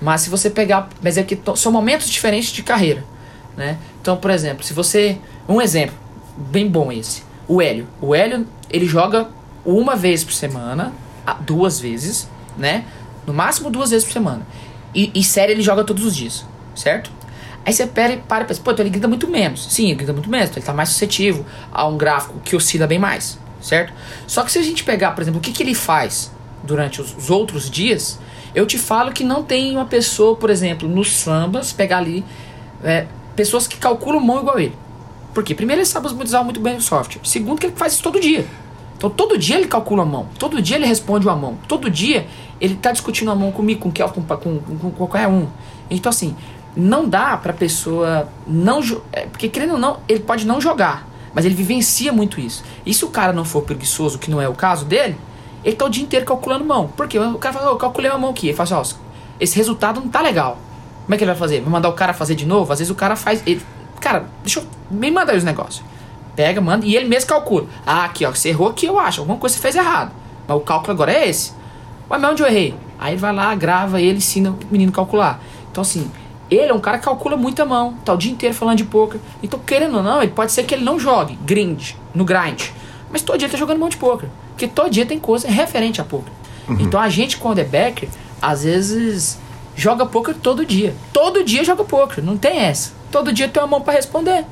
[0.00, 0.88] Mas se você pegar.
[1.02, 3.02] Mas é que são momentos diferentes de carreira.
[3.56, 3.76] Né?
[4.00, 5.18] Então, por exemplo, se você.
[5.48, 5.96] Um exemplo,
[6.36, 7.28] bem bom esse.
[7.52, 7.88] O Hélio.
[8.00, 9.28] O Hélio, ele joga
[9.66, 10.92] uma vez por semana,
[11.26, 12.84] a- duas vezes, né?
[13.26, 14.46] No máximo duas vezes por semana.
[14.94, 16.44] E, e série ele joga todos os dias,
[16.76, 17.10] certo?
[17.66, 19.66] Aí você para e para e pensa, pô, então ele grita muito menos.
[19.72, 22.86] Sim, ele grita muito menos, então ele tá mais suscetível a um gráfico que oscila
[22.86, 23.92] bem mais, certo?
[24.28, 26.30] Só que se a gente pegar, por exemplo, o que, que ele faz
[26.62, 28.20] durante os, os outros dias,
[28.54, 32.24] eu te falo que não tem uma pessoa, por exemplo, nos sambas, pegar ali
[32.84, 34.76] é, pessoas que calculam mão igual ele.
[35.34, 35.54] Por quê?
[35.54, 37.20] Primeiro, ele sabe usar muito bem o software.
[37.24, 38.46] Segundo, que ele faz isso todo dia.
[38.96, 40.28] Então, todo dia ele calcula a mão.
[40.38, 41.56] Todo dia ele responde uma mão.
[41.66, 42.26] Todo dia
[42.60, 45.46] ele tá discutindo a mão comigo, com o Kel, com, com, com, qualquer um.
[45.88, 46.36] Então, assim,
[46.76, 48.80] não dá pra pessoa não...
[49.12, 51.08] é, Porque, querendo ou não, ele pode não jogar.
[51.32, 52.62] Mas ele vivencia muito isso.
[52.84, 55.16] E se o cara não for preguiçoso, que não é o caso dele,
[55.64, 56.88] ele tá o dia inteiro calculando mão.
[56.88, 57.18] Por quê?
[57.18, 58.48] O cara fala, "Ô, eu calculei uma mão aqui.
[58.48, 59.00] Ele fala assim, ó,
[59.38, 60.58] esse resultado não tá legal.
[61.04, 61.60] Como é que ele vai fazer?
[61.60, 62.72] Vai mandar o cara fazer de novo?
[62.72, 63.42] Às vezes o cara faz.
[63.46, 63.62] Ele,
[64.10, 64.66] cara, deixa eu.
[64.90, 65.84] Me manda aí os negócios.
[66.34, 67.66] Pega, manda e ele mesmo calcula.
[67.86, 69.20] Ah, aqui, ó, você errou aqui, eu acho.
[69.20, 70.12] Alguma coisa você fez errado.
[70.48, 71.52] Mas o cálculo agora é esse.
[72.10, 72.74] Ué, mas onde eu errei?
[72.98, 75.40] Aí ele vai lá, grava ele ensina o menino a calcular.
[75.70, 76.10] Então, assim,
[76.50, 79.20] ele é um cara que calcula muita mão, tá o dia inteiro falando de poker.
[79.42, 82.70] Então, querendo ou não, ele pode ser que ele não jogue grind, no grind.
[83.12, 84.28] Mas todo dia ele tá jogando mão de poker.
[84.50, 86.32] Porque todo dia tem coisa referente a poker.
[86.78, 88.08] Então a gente, quando é backer,
[88.40, 89.38] às vezes
[89.74, 90.94] joga poker todo dia.
[91.12, 92.92] Todo dia joga poker, não tem essa.
[93.10, 94.44] Todo dia tem uma mão pra responder.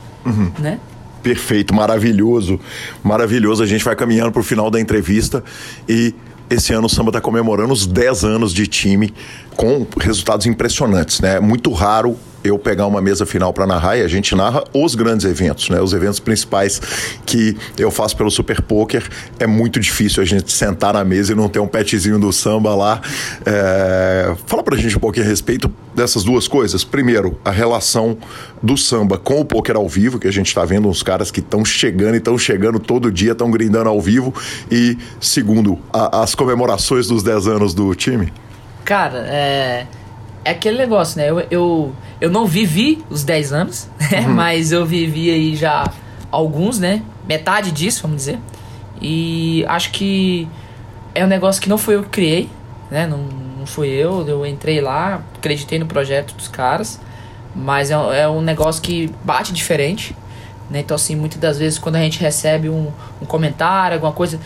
[0.58, 0.78] Né?
[1.22, 2.60] Perfeito, maravilhoso.
[3.02, 3.62] Maravilhoso.
[3.62, 5.42] A gente vai caminhando para o final da entrevista
[5.88, 6.14] e
[6.50, 9.12] esse ano o Samba está comemorando os 10 anos de time
[9.58, 11.34] com resultados impressionantes, né?
[11.34, 14.94] É muito raro eu pegar uma mesa final para narrar e a gente narra os
[14.94, 15.80] grandes eventos, né?
[15.80, 16.80] Os eventos principais
[17.26, 19.02] que eu faço pelo Super Poker.
[19.40, 22.72] É muito difícil a gente sentar na mesa e não ter um petzinho do samba
[22.76, 23.00] lá.
[23.44, 24.32] É...
[24.46, 26.84] Fala pra gente um pouquinho a respeito dessas duas coisas.
[26.84, 28.16] Primeiro, a relação
[28.62, 31.40] do samba com o poker ao vivo, que a gente está vendo uns caras que
[31.40, 34.32] estão chegando e estão chegando todo dia, estão grindando ao vivo.
[34.70, 38.32] E segundo, a- as comemorações dos 10 anos do time.
[38.88, 39.86] Cara, é.
[40.42, 41.28] É aquele negócio, né?
[41.28, 44.22] Eu, eu, eu não vivi os 10 anos, né?
[44.26, 45.84] Mas eu vivi aí já
[46.30, 47.02] alguns, né?
[47.28, 48.38] Metade disso, vamos dizer.
[48.98, 50.48] E acho que
[51.14, 52.48] é um negócio que não foi eu que criei,
[52.90, 53.06] né?
[53.06, 53.18] Não,
[53.58, 56.98] não fui eu, eu entrei lá, acreditei no projeto dos caras.
[57.54, 60.16] Mas é, é um negócio que bate diferente,
[60.70, 60.80] né?
[60.80, 64.40] Então, assim, muitas das vezes quando a gente recebe um, um comentário, alguma coisa,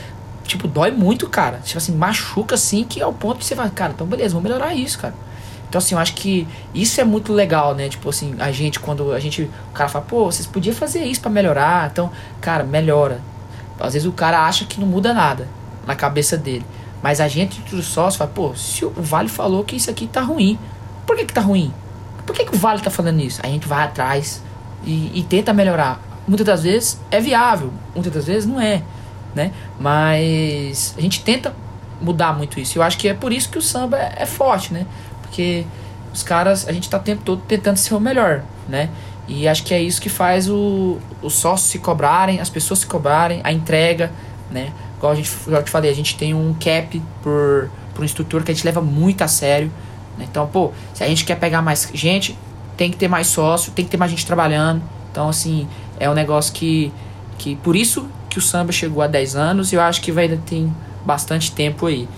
[0.44, 1.58] tipo, dói muito, cara.
[1.58, 4.48] Tipo assim, machuca assim, que é o ponto que você vai, cara, então beleza, vamos
[4.48, 5.14] melhorar isso, cara.
[5.68, 7.88] Então, assim, eu acho que isso é muito legal, né?
[7.88, 9.44] Tipo assim, a gente, quando a gente.
[9.70, 11.88] O cara fala, pô, vocês podiam fazer isso pra melhorar.
[11.90, 12.10] Então,
[12.42, 13.22] cara, melhora.
[13.80, 15.48] Às vezes o cara acha que não muda nada
[15.86, 16.66] na cabeça dele.
[17.02, 20.06] Mas a gente, entre os sócios, fala, pô, se o Vale falou que isso aqui
[20.06, 20.58] tá ruim,
[21.06, 21.72] por que que tá ruim?
[22.26, 23.40] Por que, que o Vale tá falando isso?
[23.42, 24.42] A gente vai atrás
[24.84, 26.00] e, e tenta melhorar.
[26.28, 28.82] Muitas das vezes é viável, muitas das vezes não é,
[29.34, 29.52] né?
[29.78, 31.54] Mas a gente tenta
[32.00, 32.78] mudar muito isso.
[32.78, 34.86] Eu acho que é por isso que o samba é, é forte, né?
[35.22, 35.64] Porque
[36.12, 38.90] os caras, a gente tá o tempo todo tentando ser o melhor, né?
[39.26, 42.86] E acho que é isso que faz o, os sócios se cobrarem, as pessoas se
[42.86, 44.10] cobrarem, a entrega,
[44.50, 44.72] né?
[44.98, 48.50] Igual a gente, eu te falei, a gente tem um cap por, por instrutor que
[48.50, 49.70] a gente leva muito a sério.
[50.18, 50.26] né?
[50.30, 52.36] Então, pô, se a gente quer pegar mais gente,
[52.76, 54.82] tem que ter mais sócio, tem que ter mais gente trabalhando.
[55.10, 55.68] Então, assim,
[55.98, 56.92] é um negócio que,
[57.38, 60.24] que por isso que o samba chegou a 10 anos e eu acho que vai
[60.24, 60.66] ainda ter
[61.04, 62.08] bastante tempo aí.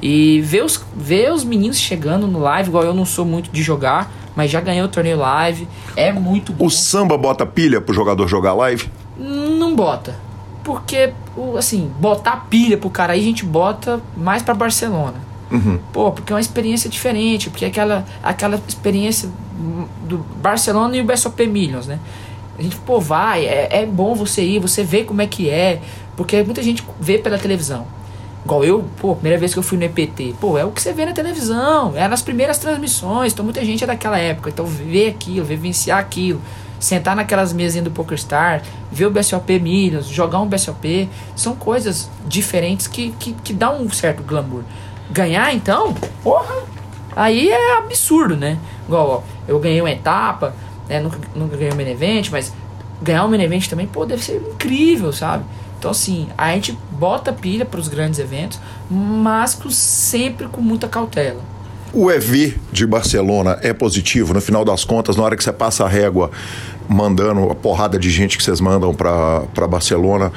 [0.00, 3.60] E ver os, ver os meninos chegando no live, igual eu não sou muito de
[3.60, 5.66] jogar, mas já ganhei o torneio live,
[5.96, 6.66] é muito bom.
[6.66, 8.88] O samba bota pilha pro jogador jogar live?
[9.18, 10.14] Não bota.
[10.62, 11.12] Porque,
[11.58, 15.16] assim, botar pilha pro cara aí, a gente bota mais pra Barcelona.
[15.92, 19.28] Pô, porque é uma experiência diferente, porque é aquela, aquela experiência
[20.04, 21.98] do Barcelona e o BSOP Millions, né?
[22.58, 25.80] A gente, pô, vai, é, é bom você ir, você vê como é que é,
[26.16, 27.86] porque muita gente vê pela televisão.
[28.44, 30.92] Igual eu, pô, primeira vez que eu fui no EPT, pô, é o que você
[30.92, 35.06] vê na televisão, é nas primeiras transmissões, então muita gente é daquela época, então vê
[35.06, 36.42] aquilo, vivenciar aquilo,
[36.78, 42.86] sentar naquelas mesinhas do PokerStar, ver o BSOP Millions, jogar um BSOP, são coisas diferentes
[42.86, 44.62] que, que, que dão um certo glamour.
[45.10, 46.54] Ganhar, então, porra,
[47.16, 48.58] aí é absurdo, né?
[48.86, 50.54] Igual, ó, eu ganhei uma etapa,
[50.88, 52.52] né, nunca, nunca ganhei um main event, mas
[53.02, 55.44] ganhar um main event também, pô, deve ser incrível, sabe?
[55.78, 58.58] Então, assim, a gente bota pilha para os grandes eventos,
[58.90, 61.40] mas com- sempre com muita cautela.
[61.92, 64.34] O EV de Barcelona é positivo?
[64.34, 66.30] No final das contas, na hora que você passa a régua
[66.88, 70.32] mandando a porrada de gente que vocês mandam para Barcelona,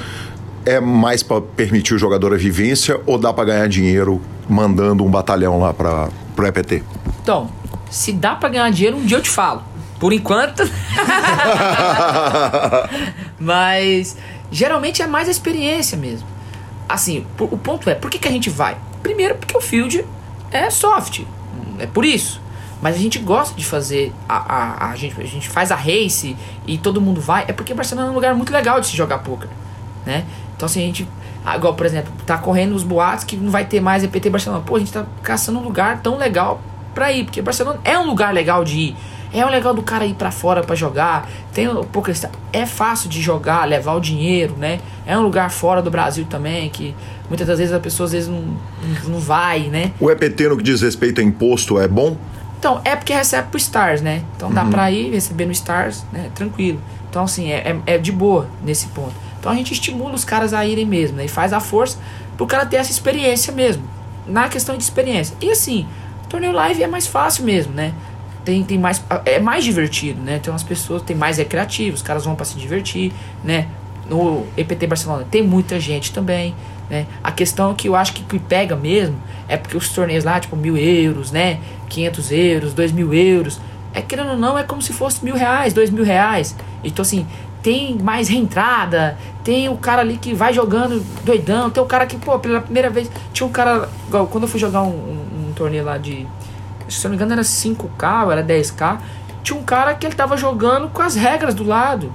[0.65, 5.09] é mais para permitir o jogador a vivência ou dá para ganhar dinheiro mandando um
[5.09, 6.83] batalhão lá para o EPT?
[7.23, 7.49] Então,
[7.89, 9.63] se dá para ganhar dinheiro, um dia eu te falo.
[9.99, 10.63] Por enquanto.
[13.39, 14.15] mas
[14.51, 16.27] geralmente é mais a experiência mesmo.
[16.87, 18.77] assim, o ponto é, por que, que a gente vai?
[19.01, 20.05] Primeiro, porque o field
[20.51, 21.21] é soft.
[21.79, 22.41] É por isso.
[22.81, 24.13] Mas a gente gosta de fazer.
[24.29, 27.45] A, a, a, gente, a gente faz a race e todo mundo vai.
[27.47, 29.49] É porque Barcelona é um lugar muito legal de se jogar poker.
[30.05, 30.25] Né?
[30.55, 31.07] Então assim, a gente.
[31.55, 34.61] Igual, por exemplo, tá correndo os boatos que não vai ter mais EPT Barcelona.
[34.65, 36.61] Pô, a gente tá caçando um lugar tão legal
[36.93, 37.23] pra ir.
[37.23, 38.95] Porque Barcelona é um lugar legal de ir.
[39.39, 41.29] É o legal do cara ir para fora para jogar.
[41.53, 42.15] Tem o poker
[42.51, 44.79] é fácil de jogar, levar o dinheiro, né?
[45.05, 46.95] É um lugar fora do Brasil também que
[47.27, 48.57] muitas das vezes a pessoa às vezes não,
[49.07, 49.91] não vai, né?
[49.99, 52.17] O EPT no que diz respeito a imposto é bom?
[52.59, 54.23] Então, é porque recebe pro Stars, né?
[54.35, 54.71] Então dá uhum.
[54.71, 56.31] pra ir receber no Stars, né?
[56.33, 56.81] Tranquilo.
[57.09, 59.13] Então, assim, é, é, é, de boa nesse ponto.
[59.39, 61.25] Então a gente estimula os caras a irem mesmo, né?
[61.25, 61.97] E faz a força
[62.35, 63.83] pro cara ter essa experiência mesmo.
[64.25, 65.35] Na questão de experiência.
[65.39, 65.87] E assim,
[66.27, 67.93] torneio live é mais fácil mesmo, né?
[68.47, 69.03] Tem, tem mais.
[69.25, 70.39] É mais divertido, né?
[70.39, 73.11] Tem umas pessoas, tem mais recreativos, os caras vão para se divertir,
[73.43, 73.67] né?
[74.09, 76.55] No EPT Barcelona tem muita gente também.
[76.89, 77.05] Né?
[77.21, 79.17] A questão que eu acho que, que pega mesmo
[79.49, 81.59] é porque os torneios lá, tipo, mil euros, né?
[81.89, 83.59] 500 euros, dois mil euros.
[83.93, 86.55] É querendo ou não, é como se fosse mil reais, dois mil reais.
[86.85, 87.27] Então, assim,
[87.61, 92.15] tem mais reentrada, tem o cara ali que vai jogando doidão, tem o cara que,
[92.15, 93.11] pô, pela primeira vez.
[93.33, 96.25] Tinha um cara, igual, quando eu fui jogar um, um, um torneio lá de.
[96.89, 98.99] Se não me engano, era 5K ou era 10K.
[99.43, 102.11] Tinha um cara que ele tava jogando com as regras do lado.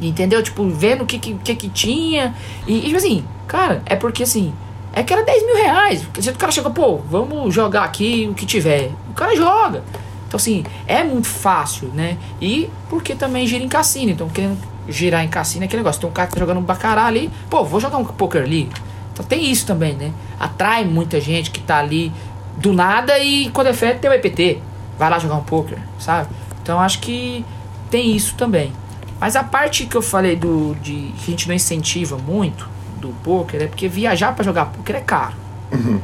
[0.00, 0.42] Entendeu?
[0.42, 2.34] Tipo, vendo o que, que, que, que tinha.
[2.66, 4.52] E, e, tipo assim, cara, é porque assim.
[4.92, 6.08] É que era 10 mil reais.
[6.20, 8.90] Se o cara chega, pô, vamos jogar aqui o que tiver.
[9.10, 9.84] O cara joga.
[10.26, 12.16] Então, assim, é muito fácil, né?
[12.40, 14.12] E porque também gira em cassino.
[14.12, 14.56] Então, querendo
[14.88, 16.00] girar em cassino é aquele negócio.
[16.00, 17.30] Tem um cara que tá jogando um bacará ali.
[17.50, 18.70] Pô, vou jogar um poker ali.
[19.12, 20.12] Então tem isso também, né?
[20.38, 22.12] Atrai muita gente que tá ali
[22.56, 24.60] do nada e quando é fé tem o EPT.
[24.98, 26.28] Vai lá jogar um poker, sabe?
[26.62, 27.44] Então acho que
[27.90, 28.72] tem isso também.
[29.20, 33.08] Mas a parte que eu falei do de que a gente não incentiva muito do
[33.22, 35.34] poker é porque viajar para jogar poker é caro.
[35.72, 36.00] Uhum.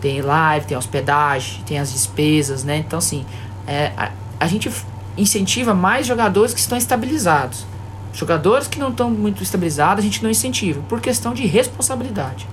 [0.00, 2.76] Tem live, tem hospedagem, tem as despesas, né?
[2.78, 3.24] Então assim,
[3.66, 4.70] é, a, a gente
[5.16, 7.66] incentiva mais jogadores que estão estabilizados.
[8.12, 12.46] Jogadores que não estão muito estabilizados, a gente não incentiva, por questão de responsabilidade.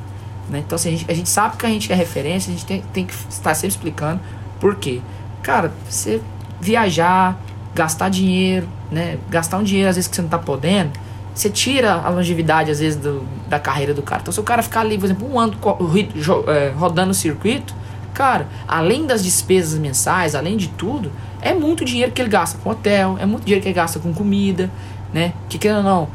[0.49, 0.63] Né?
[0.65, 2.83] Então, assim, a, gente, a gente sabe que a gente é referência, a gente tem,
[2.93, 4.19] tem que estar sempre explicando
[4.59, 5.01] por quê.
[5.41, 6.21] Cara, você
[6.59, 7.39] viajar,
[7.73, 9.17] gastar dinheiro, né?
[9.29, 10.91] Gastar um dinheiro às vezes que você não está podendo,
[11.33, 14.21] você tira a longevidade às vezes do, da carreira do cara.
[14.21, 15.57] Então se o cara ficar ali, por exemplo, um ano
[16.47, 17.73] é, rodando o circuito,
[18.13, 22.69] cara, além das despesas mensais, além de tudo, é muito dinheiro que ele gasta com
[22.69, 24.69] hotel, é muito dinheiro que ele gasta com comida,
[25.13, 25.33] né?
[25.47, 26.07] Que querendo ou não,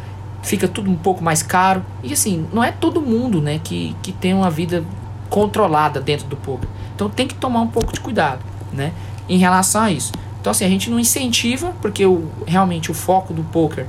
[0.44, 1.84] fica tudo um pouco mais caro.
[2.02, 4.84] E assim, não é todo mundo, né, que, que tem uma vida
[5.28, 6.68] controlada dentro do poker.
[6.94, 8.40] Então tem que tomar um pouco de cuidado,
[8.72, 8.92] né,
[9.28, 10.12] em relação a isso.
[10.40, 13.86] Então assim, a gente não incentiva, porque o, realmente o foco do poker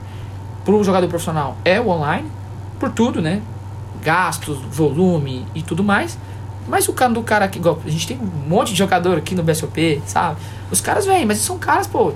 [0.63, 2.31] pro jogador profissional é o online,
[2.79, 3.41] por tudo, né?
[4.01, 6.17] Gastos, volume e tudo mais.
[6.67, 9.43] Mas o cara do cara que, a gente tem um monte de jogador aqui no
[9.43, 10.39] BSOP, sabe?
[10.71, 12.13] Os caras vêm, mas são caras, pô,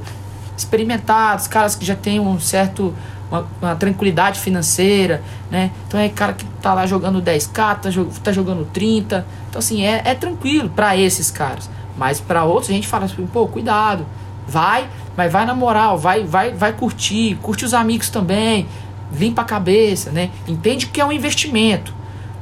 [0.60, 2.93] experimentados, caras que já têm um certo
[3.30, 5.72] uma, uma, tranquilidade financeira, né?
[5.88, 7.89] Então é cara que tá lá jogando 10k, tá,
[8.24, 9.26] tá jogando 30.
[9.49, 11.70] Então assim, é, é tranquilo para esses caras.
[11.97, 14.05] Mas para outros a gente fala assim, pô, cuidado.
[14.47, 18.68] Vai, mas vai na moral, vai vai vai curtir, curte os amigos também,
[19.14, 20.32] limpa a cabeça, né?
[20.47, 21.93] Entende que é um investimento.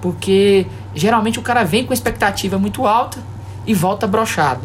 [0.01, 0.65] Porque
[0.95, 3.19] geralmente o cara vem com expectativa muito alta
[3.65, 4.61] e volta brochado.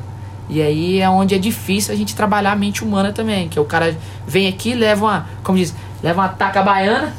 [0.49, 3.49] E aí é onde é difícil a gente trabalhar a mente humana também.
[3.49, 7.15] Que o cara vem aqui, leva uma, como diz, leva uma taca baiana,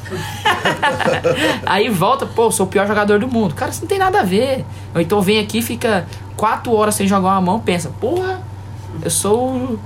[1.65, 3.55] aí volta, pô, sou o pior jogador do mundo.
[3.55, 4.65] Cara, isso não tem nada a ver.
[4.93, 6.05] Ou então vem aqui, fica
[6.35, 8.41] quatro horas sem jogar uma mão, pensa, porra,
[9.01, 9.79] eu sou o,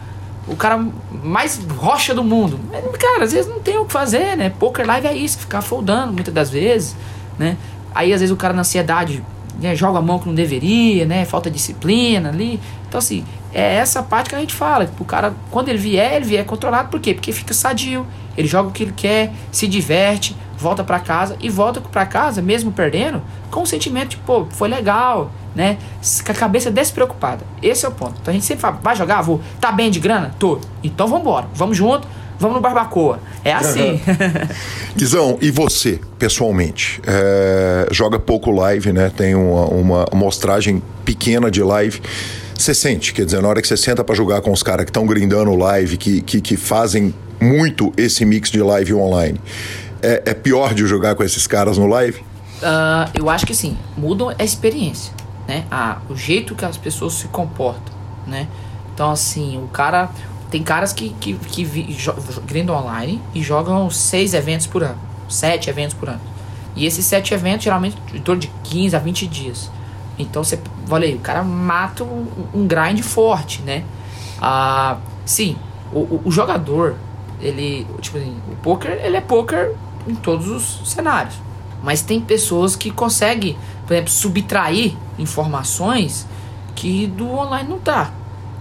[0.47, 0.83] o cara
[1.23, 2.59] mais rocha do mundo.
[2.99, 4.49] Cara, às vezes não tem o que fazer, né?
[4.49, 6.95] Poker live é isso, ficar foldando muitas das vezes,
[7.37, 7.55] né?
[7.93, 9.23] Aí às vezes o cara na ansiedade
[9.59, 11.25] né, joga a mão que não deveria, né?
[11.25, 12.59] Falta disciplina ali.
[12.87, 14.89] Então, assim, é essa parte que a gente fala.
[14.99, 16.89] O cara, quando ele vier, ele vier controlado.
[16.89, 17.13] Por quê?
[17.13, 18.05] Porque fica sadio.
[18.37, 22.39] Ele joga o que ele quer, se diverte, volta para casa e volta para casa,
[22.39, 25.77] mesmo perdendo, com o sentimento de, pô, foi legal, né?
[26.23, 27.43] Com a cabeça despreocupada.
[27.63, 28.13] Esse é o ponto.
[28.21, 29.21] Então a gente sempre fala, vai jogar?
[29.21, 29.41] Vou.
[29.59, 30.35] Tá bem de grana?
[30.37, 30.59] Tô.
[30.83, 31.47] Então vamos embora.
[31.53, 32.07] Vamos junto
[32.39, 33.19] vamos no barbacoa.
[33.43, 34.01] É assim.
[34.07, 34.47] Uhum.
[34.95, 36.99] Guizão, e você, pessoalmente?
[37.05, 39.11] É, joga pouco live, né?
[39.15, 42.01] Tem uma, uma mostragem pequena de live.
[42.57, 44.89] Você sente, quer dizer, na hora que você senta para jogar com os caras que
[44.89, 49.39] estão grindando live, que, que, que fazem muito esse mix de live online,
[50.01, 52.19] é, é pior de jogar com esses caras no live?
[52.57, 55.13] Uh, eu acho que sim, mudam a experiência,
[55.47, 55.65] né?
[55.69, 57.93] Ah, o jeito que as pessoas se comportam,
[58.25, 58.47] né?
[58.93, 60.09] Então, assim, o cara,
[60.49, 61.67] tem caras que, que, que
[62.45, 66.21] grindam online e jogam seis eventos por ano, sete eventos por ano.
[66.75, 69.71] E esses sete eventos, geralmente, em torno de 15 a 20 dias.
[70.17, 73.83] Então você, falei, o cara mata um, um grind forte, né?
[74.41, 75.57] Ah, sim,
[75.91, 76.95] o, o, o jogador,
[77.41, 79.73] ele, tipo assim, o poker, ele é poker
[80.07, 81.35] em todos os cenários.
[81.83, 86.27] Mas tem pessoas que conseguem, por exemplo, subtrair informações
[86.75, 88.11] que do online não tá.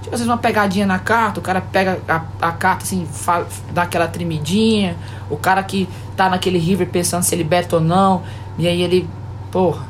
[0.06, 3.08] Tipo, às vezes uma pegadinha na carta, o cara pega a, a carta assim,
[3.72, 4.96] dá aquela tremidinha,
[5.28, 8.22] o cara que tá naquele river pensando se ele beta ou não,
[8.56, 9.10] e aí ele,
[9.50, 9.84] porra,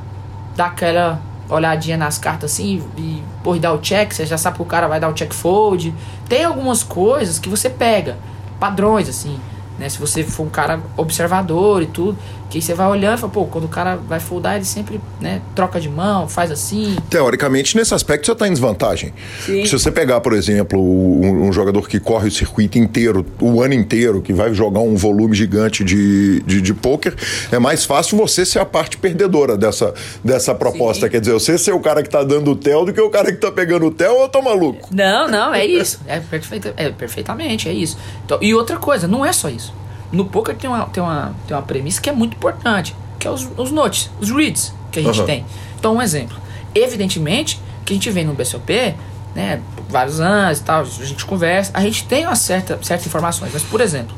[0.57, 4.63] dá aquela olhadinha nas cartas assim e, porra, dá o check, você já sabe que
[4.63, 5.95] o cara vai dar o check fold.
[6.27, 8.17] Tem algumas coisas que você pega,
[8.59, 9.39] padrões assim.
[9.79, 9.87] Né?
[9.91, 12.17] Se você for um cara observador e tudo,
[12.49, 15.41] que você vai olhando e fala, pô, quando o cara vai foldar, ele sempre né,
[15.55, 16.97] troca de mão, faz assim.
[17.11, 19.13] Teoricamente, nesse aspecto, você está em desvantagem.
[19.45, 19.65] Sim.
[19.65, 23.75] Se você pegar, por exemplo, um, um, jogador que corre o circuito inteiro, o ano
[23.75, 27.15] inteiro, que vai jogar um volume gigante de, de, de pôquer,
[27.51, 29.93] é mais fácil você ser a parte perdedora dessa,
[30.23, 31.07] dessa proposta.
[31.07, 31.11] Sim.
[31.11, 33.27] Quer dizer, você ser o cara que está dando o tel do que o cara
[33.27, 34.89] que está pegando o tel, ou eu tô maluco?
[34.93, 36.01] Não, não, é isso.
[36.07, 37.99] É, perfeita, é perfeitamente, é isso.
[38.25, 39.73] Então, e outra coisa, não é só isso.
[40.13, 43.31] No poker tem uma, tem uma, tem uma premissa que é muito importante, que é
[43.31, 45.27] os, os notes, os reads que a gente uhum.
[45.27, 45.45] tem.
[45.79, 46.37] Então, um exemplo.
[46.75, 48.95] Evidentemente, que a gente vem no BSOP,
[49.35, 53.51] né, vários anos e tal, a gente conversa, a gente tem uma certa, certas informações,
[53.53, 54.17] mas, por exemplo,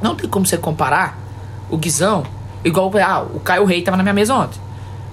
[0.00, 1.18] não tem como você comparar
[1.68, 2.24] o Guizão
[2.64, 4.60] igual ah, o Caio Rei tava na minha mesa ontem.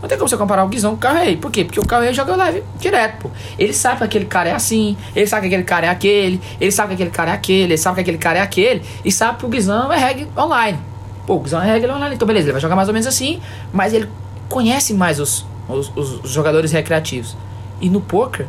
[0.02, 1.38] Não tem como você comparar o Guizão com o Carrey.
[1.38, 1.64] Por quê?
[1.64, 3.32] Porque o Carrey joga live direto, pô.
[3.58, 6.72] Ele sabe que aquele cara é assim, ele sabe que aquele cara é aquele, ele
[6.72, 9.40] sabe que aquele cara é aquele, ele sabe que aquele cara é aquele, e sabe
[9.40, 10.78] que o Guizão é reggae online.
[11.26, 13.42] Pô, o Guizão é reggae online, então beleza, ele vai jogar mais ou menos assim,
[13.74, 14.08] mas ele
[14.48, 17.36] conhece mais os, os, os jogadores recreativos.
[17.82, 18.48] E no poker,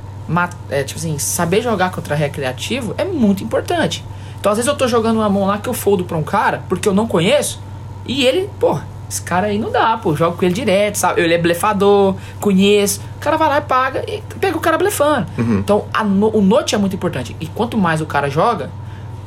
[0.68, 4.04] é, tipo assim, saber jogar contra recreativo é muito importante.
[4.38, 6.62] Então às vezes eu tô jogando uma mão lá que eu foldo pra um cara,
[6.68, 7.60] porque eu não conheço,
[8.06, 10.14] e ele, porra, esse cara aí não dá, pô.
[10.14, 11.20] Jogo com ele direto, sabe?
[11.22, 13.00] Ele é blefador, conheço.
[13.16, 15.26] O cara vai lá e paga e pega o cara blefando.
[15.38, 15.58] Uhum.
[15.58, 17.34] Então, no, o note é muito importante.
[17.40, 18.70] E quanto mais o cara joga,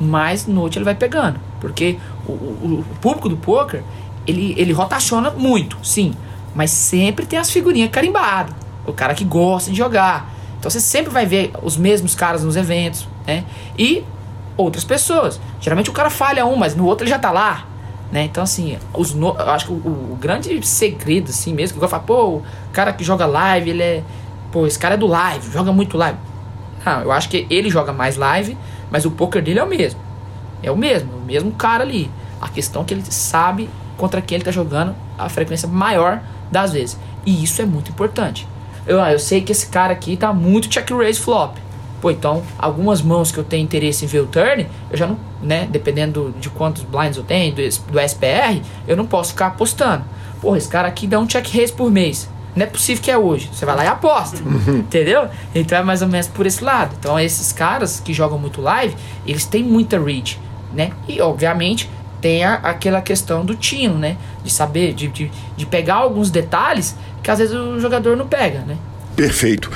[0.00, 1.40] mais note ele vai pegando.
[1.60, 3.82] Porque o, o, o público do poker,
[4.26, 6.14] ele, ele rotaciona muito, sim.
[6.54, 8.54] Mas sempre tem as figurinhas carimbadas.
[8.86, 10.32] O cara que gosta de jogar.
[10.58, 13.44] Então você sempre vai ver os mesmos caras nos eventos, né?
[13.76, 14.04] E
[14.56, 15.40] outras pessoas.
[15.60, 17.66] Geralmente o cara falha um, mas no outro ele já tá lá.
[18.12, 18.24] Né?
[18.24, 19.28] Então, assim, os no...
[19.28, 19.76] eu acho que o,
[20.12, 23.82] o, grande segredo, assim mesmo, que eu falo, pô, o cara que joga live, ele
[23.82, 24.02] é.
[24.52, 26.18] Pô, esse cara é do live, joga muito live.
[26.84, 28.56] Não, eu acho que ele joga mais live,
[28.90, 29.98] mas o poker dele é o mesmo.
[30.62, 32.10] É o mesmo, o mesmo cara ali.
[32.38, 36.72] A questão é que ele sabe contra quem ele tá jogando a frequência maior das
[36.72, 36.98] vezes.
[37.24, 38.46] E isso é muito importante.
[38.86, 41.56] Eu, ah, eu sei que esse cara aqui tá muito check raise flop.
[42.02, 45.16] Pô, então, algumas mãos que eu tenho interesse em ver o turn, eu já não,
[45.40, 50.04] né, dependendo de quantos blinds eu tenho, do, do SPR, eu não posso ficar apostando.
[50.40, 52.28] Pô, esse cara aqui dá um check raise por mês.
[52.56, 53.48] Não é possível que é hoje.
[53.52, 54.38] Você vai lá e aposta.
[54.66, 55.28] Entendeu?
[55.54, 56.96] Então é mais ou menos por esse lado.
[56.98, 60.40] Então esses caras que jogam muito live, eles têm muita reach,
[60.74, 60.90] né?
[61.06, 61.88] E obviamente
[62.20, 64.16] tem a, aquela questão do tino, né?
[64.42, 68.58] De saber, de, de, de pegar alguns detalhes que às vezes o jogador não pega,
[68.60, 68.76] né?
[69.14, 69.70] Perfeito.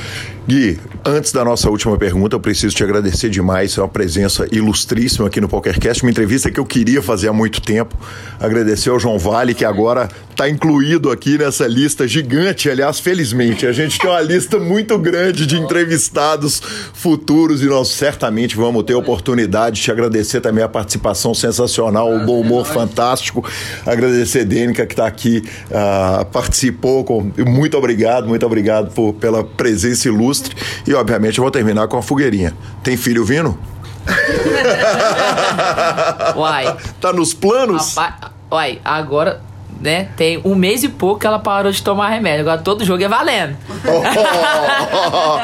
[0.49, 3.77] Gui, antes da nossa última pergunta, eu preciso te agradecer demais.
[3.77, 7.61] É uma presença ilustríssima aqui no PokerCast, uma entrevista que eu queria fazer há muito
[7.61, 7.99] tempo.
[8.39, 12.71] Agradecer ao João Vale, que agora está incluído aqui nessa lista gigante.
[12.71, 16.63] Aliás, felizmente, a gente tem uma lista muito grande de entrevistados
[16.95, 22.25] futuros e nós certamente vamos ter oportunidade de te agradecer também a participação sensacional, o
[22.25, 23.45] bom humor fantástico.
[23.85, 27.03] Agradecer a Dênica, que está aqui, uh, participou.
[27.03, 27.33] Com...
[27.45, 30.55] Muito obrigado, muito obrigado por, pela presença ilustre ilustre.
[30.87, 32.55] E, obviamente, eu vou terminar com a fogueirinha.
[32.83, 33.59] Tem filho vindo?
[36.37, 36.77] Uai.
[37.01, 37.97] Tá nos planos?
[37.97, 39.41] Rapaz, uai, agora
[39.81, 40.09] né?
[40.17, 42.41] Tem um mês e pouco que ela parou de tomar remédio.
[42.41, 43.57] Agora todo jogo é valendo.
[43.85, 45.39] Oh,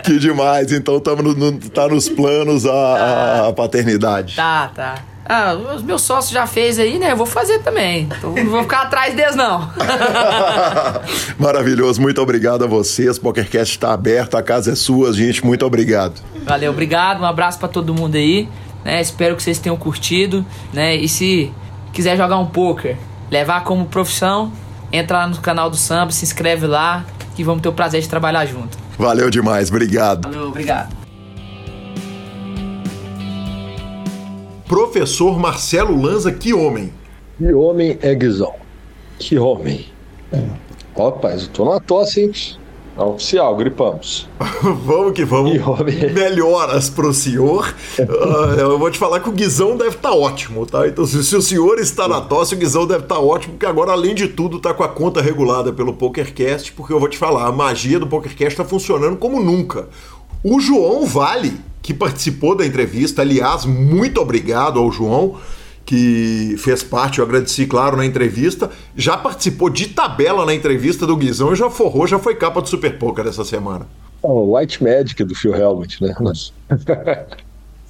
[0.02, 0.72] que demais.
[0.72, 4.36] Então tamo no, tá nos planos a, a, paternidade.
[4.36, 4.94] Tá, tá.
[5.26, 7.12] Ah, os meus sócios já fez aí, né?
[7.12, 8.08] Eu vou fazer também.
[8.18, 9.70] Então não vou ficar atrás deles, não.
[11.38, 12.00] Maravilhoso.
[12.00, 13.18] Muito obrigado a vocês.
[13.18, 15.44] PokerCast está aberto, a casa é sua, gente.
[15.44, 16.20] Muito obrigado.
[16.44, 17.22] Valeu, obrigado.
[17.22, 18.48] Um abraço para todo mundo aí.
[18.84, 19.00] Né?
[19.00, 20.44] Espero que vocês tenham curtido.
[20.72, 20.94] Né?
[20.96, 21.50] E se
[21.92, 22.98] quiser jogar um poker,
[23.30, 24.52] levar como profissão,
[24.92, 27.04] entra lá no canal do Samba, se inscreve lá,
[27.34, 28.76] que vamos ter o prazer de trabalhar junto.
[28.98, 30.28] Valeu demais, obrigado.
[30.28, 31.03] Valeu, obrigado.
[34.66, 36.92] Professor Marcelo Lanza, que homem!
[37.38, 38.54] Que homem é Guizão?
[39.18, 39.86] Que homem!
[40.32, 40.42] É.
[40.96, 42.32] Rapaz, eu tô numa tosse, hein?
[42.96, 44.28] Oficial, gripamos.
[44.84, 45.52] vamos que vamos.
[45.54, 47.74] E homem- Melhoras pro senhor.
[47.98, 50.86] Ah, eu vou te falar que o Guizão deve estar ótimo, tá?
[50.86, 53.90] Então, se, se o senhor está na tosse, o Guizão deve estar ótimo, porque agora,
[53.90, 57.46] além de tudo, tá com a conta regulada pelo PokerCast, porque eu vou te falar,
[57.46, 59.88] a magia do PokerCast tá funcionando como nunca.
[60.44, 61.54] O João Vale,
[61.84, 65.36] que participou da entrevista, aliás, muito obrigado ao João
[65.84, 71.14] que fez parte, eu agradeci, claro, na entrevista, já participou de tabela na entrevista do
[71.14, 73.86] Guizão e já forrou, já foi capa do Super Poker essa semana.
[74.22, 76.14] O White Magic do Phil Helmut, né?
[76.22, 76.54] Mas-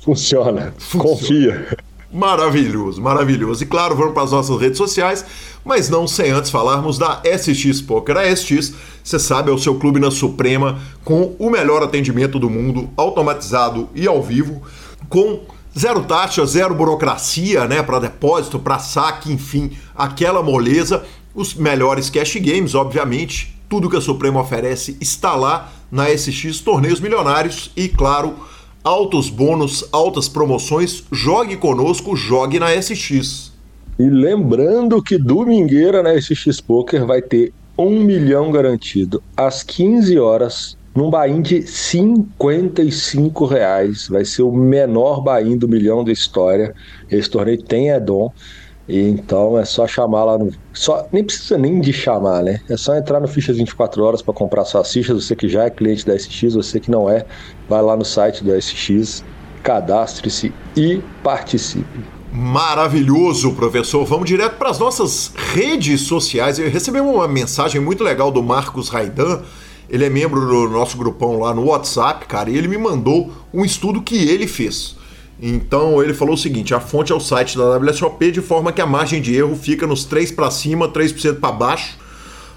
[0.05, 0.75] Funciona.
[0.99, 1.79] Confia.
[2.15, 3.65] Maravilhoso, maravilhoso.
[3.65, 5.25] E claro, vamos para as nossas redes sociais,
[5.65, 8.17] mas não sem antes falarmos da SX Poker.
[8.17, 12.49] A SX, você sabe, é o seu clube na Suprema com o melhor atendimento do
[12.49, 14.63] mundo, automatizado e ao vivo,
[15.09, 15.41] com
[15.77, 21.05] zero taxa, zero burocracia, né, para depósito, para saque, enfim, aquela moleza,
[21.35, 23.61] os melhores cash games, obviamente.
[23.69, 28.37] Tudo que a Suprema oferece está lá na SX Torneios Milionários e, claro,
[28.85, 31.03] altos bônus, altas promoções.
[31.11, 33.51] Jogue conosco, jogue na SX.
[33.99, 40.77] E lembrando que domingueira na SX Poker vai ter um milhão garantido às 15 horas
[40.95, 44.07] num bain de 55 reais.
[44.09, 46.75] Vai ser o menor bain do milhão da história.
[47.11, 48.33] Esse torneio tem Edom.
[48.89, 50.51] E então é só chamar lá no.
[50.73, 52.61] Só, nem precisa nem de chamar, né?
[52.69, 55.25] É só entrar no Fichas 24 horas para comprar suas fichas.
[55.25, 57.25] Você que já é cliente da SX, você que não é,
[57.69, 59.25] vai lá no site do SX,
[59.63, 62.15] cadastre-se e participe.
[62.31, 64.05] Maravilhoso, professor.
[64.05, 66.59] Vamos direto para as nossas redes sociais.
[66.59, 69.41] Eu recebi uma mensagem muito legal do Marcos Raidan.
[69.89, 73.65] Ele é membro do nosso grupão lá no WhatsApp, cara, e ele me mandou um
[73.65, 74.97] estudo que ele fez.
[75.41, 78.81] Então ele falou o seguinte: a fonte é o site da WSOP, de forma que
[78.81, 81.99] a margem de erro fica nos 3 para cima, 3% para baixo.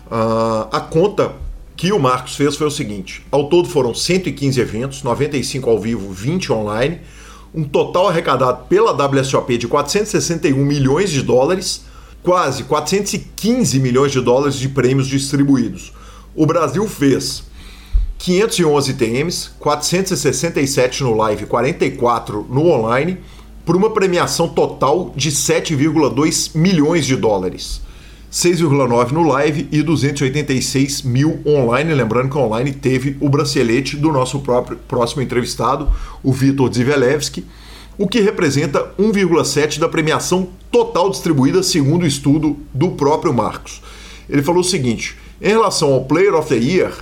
[0.09, 1.33] Ah, a conta
[1.75, 6.11] que o Marcos fez foi o seguinte: ao todo foram 115 eventos, 95 ao vivo,
[6.11, 6.99] 20 online,
[7.53, 11.85] um total arrecadado pela WSOP de 461 milhões de dólares,
[12.23, 15.93] quase 415 milhões de dólares de prêmios distribuídos.
[16.35, 17.43] O Brasil fez
[18.17, 23.19] 511 TMs, 467 no live, 44 no online,
[23.65, 27.81] por uma premiação total de 7,2 milhões de dólares.
[28.31, 31.93] 6,9 no live e 286 mil online.
[31.93, 35.89] Lembrando que online teve o bracelete do nosso próprio próximo entrevistado,
[36.21, 37.45] o Vitor Zivelevski,
[37.97, 43.81] o que representa 1,7 da premiação total distribuída, segundo o estudo do próprio Marcos.
[44.29, 46.93] Ele falou o seguinte: em relação ao Player of the Year,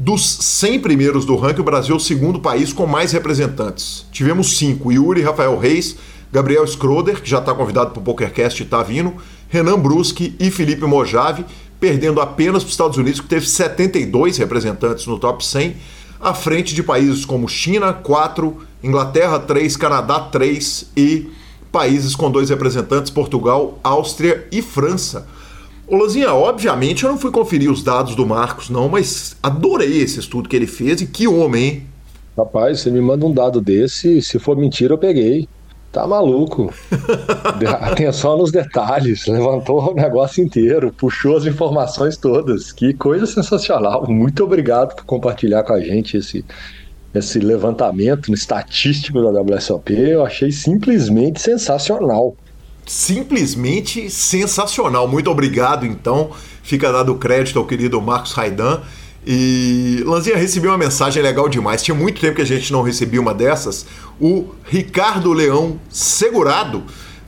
[0.00, 4.06] dos 100 primeiros do ranking, o Brasil é o segundo país com mais representantes.
[4.10, 5.94] Tivemos cinco: Yuri Rafael Reis,
[6.32, 9.14] Gabriel Schroeder, que já está convidado para o PokerCast e está vindo,
[9.50, 11.44] Renan Bruschi e Felipe Mojave,
[11.78, 15.76] perdendo apenas para os Estados Unidos, que teve 72 representantes no top 100,
[16.18, 21.30] à frente de países como China, 4, Inglaterra, 3, Canadá, 3 e
[21.70, 25.28] países com dois representantes, Portugal, Áustria e França.
[25.90, 30.20] Ô Lozinha, obviamente eu não fui conferir os dados do Marcos, não, mas adorei esse
[30.20, 31.86] estudo que ele fez e que homem, hein?
[32.38, 35.48] Rapaz, você me manda um dado desse, se for mentira, eu peguei.
[35.90, 36.72] Tá maluco.
[37.80, 42.70] Atenção nos detalhes, levantou o negócio inteiro, puxou as informações todas.
[42.70, 44.06] Que coisa sensacional.
[44.08, 46.44] Muito obrigado por compartilhar com a gente esse,
[47.12, 49.92] esse levantamento estatístico da WSOP.
[49.92, 52.36] Eu achei simplesmente sensacional.
[52.90, 55.06] Simplesmente sensacional.
[55.06, 56.32] Muito obrigado, então.
[56.60, 58.80] Fica dado crédito ao querido Marcos Raidan.
[59.24, 61.84] E Lanzinha recebeu uma mensagem legal demais.
[61.84, 63.86] Tinha muito tempo que a gente não recebia uma dessas.
[64.20, 66.82] O Ricardo Leão Segurado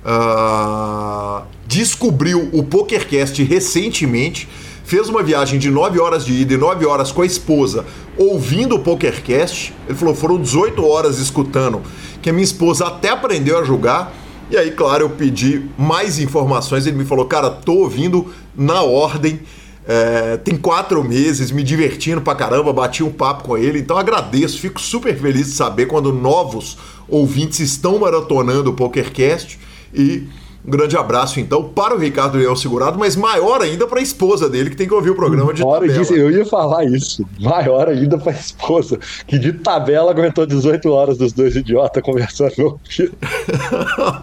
[0.04, 4.48] ah, descobriu o PokerCast recentemente.
[4.84, 7.84] Fez uma viagem de 9 horas de ida e 9 horas com a esposa,
[8.16, 9.72] ouvindo o PokerCast.
[9.86, 11.82] Ele falou: foram 18 horas escutando,
[12.20, 14.21] que a minha esposa até aprendeu a jogar.
[14.52, 16.86] E aí, claro, eu pedi mais informações.
[16.86, 19.40] Ele me falou: cara, tô ouvindo na ordem.
[19.88, 24.60] É, tem quatro meses, me divertindo pra caramba, bati um papo com ele, então agradeço,
[24.60, 26.78] fico super feliz de saber quando novos
[27.08, 29.58] ouvintes estão maratonando o PokerCast
[29.92, 30.28] e
[30.64, 34.48] um grande abraço então para o Ricardo Leão Segurado, mas maior ainda para a esposa
[34.48, 35.98] dele que tem que ouvir o programa de Hora tabela.
[35.98, 37.26] disso, eu ia falar isso.
[37.40, 42.52] Maior ainda pra esposa, que de tabela aguentou 18 horas dos dois idiotas conversando.
[42.58, 42.78] no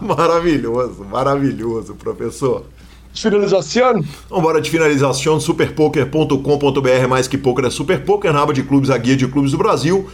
[0.00, 2.64] maravilhoso, maravilhoso, professor.
[3.12, 4.04] Finalização?
[4.28, 8.96] Vambora de finalização, superpoker.com.br, mais que poker é super poker, na aba de clubes, a
[8.96, 10.08] guia de clubes do Brasil.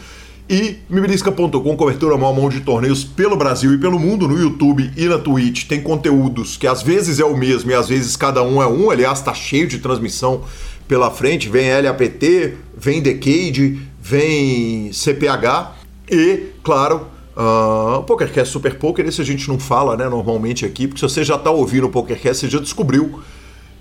[0.49, 4.93] E mibilisca.com, cobertura mão a mão de torneios pelo Brasil e pelo mundo, no YouTube
[4.97, 5.67] e na Twitch.
[5.67, 8.89] Tem conteúdos que às vezes é o mesmo e às vezes cada um é um.
[8.89, 10.45] Aliás, tá cheio de transmissão
[10.87, 11.49] pela frente.
[11.49, 15.73] Vem LAPT, vem Decade, vem CPH
[16.09, 19.05] e, claro, uh, PokerCast Super Poker.
[19.05, 21.91] Esse a gente não fala né, normalmente aqui, porque se você já está ouvindo o
[21.91, 23.21] PokerCast, você já descobriu.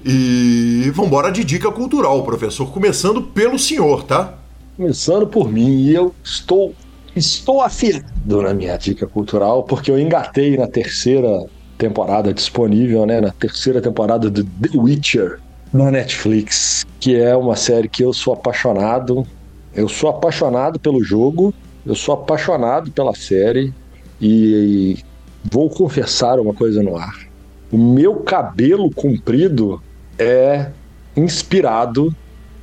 [0.04, 2.72] E vamos embora de dica cultural, professor.
[2.72, 4.34] Começando pelo senhor, tá?
[4.78, 6.74] Começando por mim, e eu estou
[7.16, 11.46] estou afirmado na minha dica cultural, porque eu engatei na terceira
[11.78, 13.22] temporada disponível, né?
[13.22, 15.40] Na terceira temporada do The Witcher
[15.74, 19.26] na Netflix, que é uma série que eu sou apaixonado.
[19.74, 21.54] Eu sou apaixonado pelo jogo,
[21.86, 23.74] eu sou apaixonado pela série
[24.22, 24.98] e
[25.44, 27.28] vou confessar uma coisa no ar.
[27.72, 29.82] O meu cabelo comprido
[30.18, 30.70] é
[31.16, 32.16] inspirado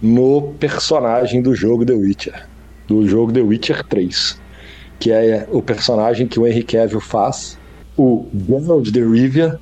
[0.03, 2.49] no personagem do jogo The Witcher,
[2.89, 4.41] do jogo The Witcher 3,
[4.99, 7.57] que é o personagem que o Henry Cavill faz
[7.97, 9.59] o Gerald de Rivia.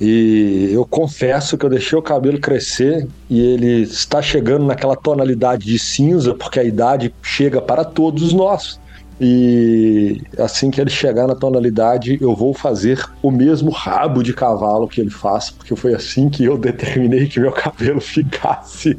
[0.00, 5.66] E eu confesso que eu deixei o cabelo crescer e ele está chegando naquela tonalidade
[5.66, 8.78] de cinza, porque a idade chega para todos nós.
[9.20, 14.86] E assim que ele chegar na tonalidade, eu vou fazer o mesmo rabo de cavalo
[14.86, 18.96] que ele faz, porque foi assim que eu determinei que meu cabelo ficasse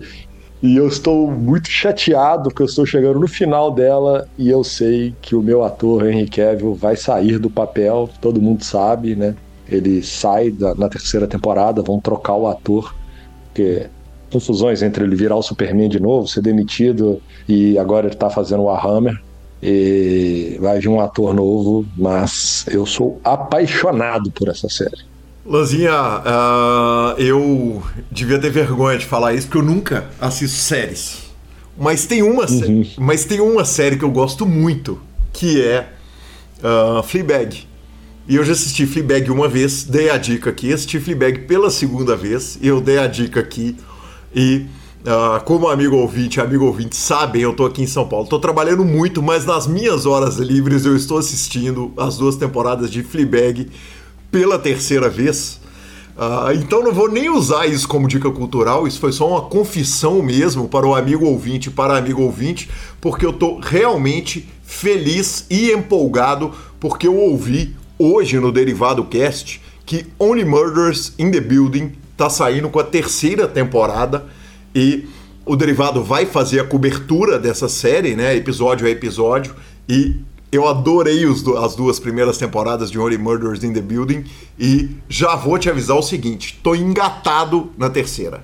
[0.62, 5.16] e eu estou muito chateado porque eu estou chegando no final dela e eu sei
[5.22, 9.36] que o meu ator Henry Cavill vai sair do papel, todo mundo sabe, né?
[9.70, 12.94] Ele sai da, na terceira temporada, vão trocar o ator,
[13.46, 13.88] porque
[14.32, 18.62] confusões entre ele virar o Superman de novo, ser demitido e agora ele está fazendo
[18.62, 19.18] o Warhammer.
[19.62, 25.04] E vai vir um ator novo, mas eu sou apaixonado por essa série.
[25.46, 27.82] Lanzinha, uh, eu
[28.12, 31.30] devia ter vergonha de falar isso, porque eu nunca assisto séries.
[31.78, 32.86] Mas tem uma, uhum.
[32.98, 35.00] mas tem uma série que eu gosto muito,
[35.32, 35.90] que é
[36.60, 37.68] uh, Fleabag.
[38.28, 42.16] E eu já assisti Fleabag uma vez, dei a dica aqui, assisti Fleabag pela segunda
[42.16, 43.78] vez, eu dei a dica aqui.
[44.36, 44.66] E
[45.02, 48.28] uh, como amigo ouvinte, amigo ouvinte sabem, eu tô aqui em São Paulo.
[48.28, 53.02] Tô trabalhando muito, mas nas minhas horas livres eu estou assistindo as duas temporadas de
[53.04, 53.68] Fleabag
[54.32, 55.60] pela terceira vez.
[56.16, 60.22] Uh, então não vou nem usar isso como dica cultural, isso foi só uma confissão
[60.22, 62.70] mesmo para o amigo ouvinte, para amigo ouvinte,
[63.00, 70.06] porque eu estou realmente feliz e empolgado porque eu ouvi hoje no Derivado Cast que
[70.20, 74.26] Only Murders in the Building está saindo com a terceira temporada
[74.76, 75.08] e
[75.46, 79.56] o Derivado vai fazer a cobertura dessa série, né, episódio a episódio,
[79.88, 80.18] e
[80.52, 84.24] eu adorei os, as duas primeiras temporadas de Only Murders in the Building
[84.58, 88.44] e já vou te avisar o seguinte: tô engatado na terceira.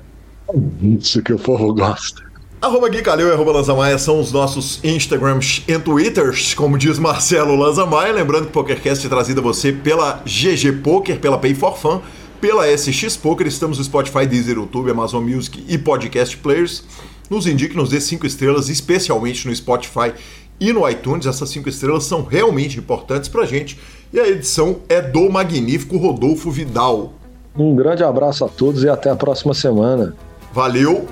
[0.81, 2.23] Isso que o povo gosta.
[2.61, 7.55] Arroba Gui Calil e arroba Lanzamaia são os nossos Instagrams e Twitters, como diz Marcelo
[7.55, 8.11] Lanzamaia.
[8.13, 12.01] Lembrando que o PokerCast é trazido a você pela GG Poker, pela Pay for Fun,
[12.39, 13.45] pela SX Poker.
[13.45, 16.83] Estamos no Spotify, Deezer, YouTube, Amazon Music e Podcast Players.
[17.29, 20.13] Nos indique, nos dê cinco estrelas, especialmente no Spotify
[20.59, 21.25] e no iTunes.
[21.25, 23.79] Essas cinco estrelas são realmente importantes para gente.
[24.13, 27.13] E a edição é do magnífico Rodolfo Vidal.
[27.57, 30.15] Um grande abraço a todos e até a próxima semana.
[30.53, 31.07] Valeu!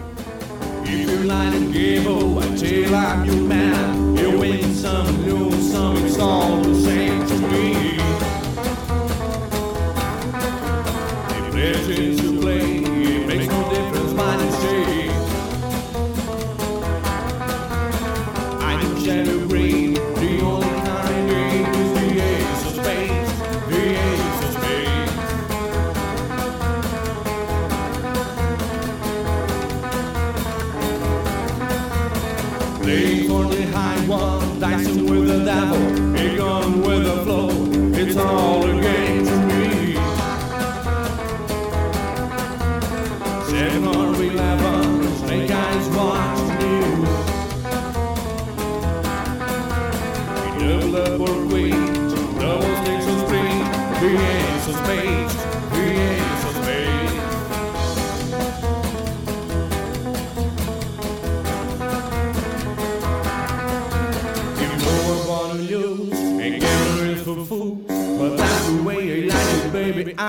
[35.54, 35.93] Don't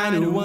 [0.04, 0.43] final one.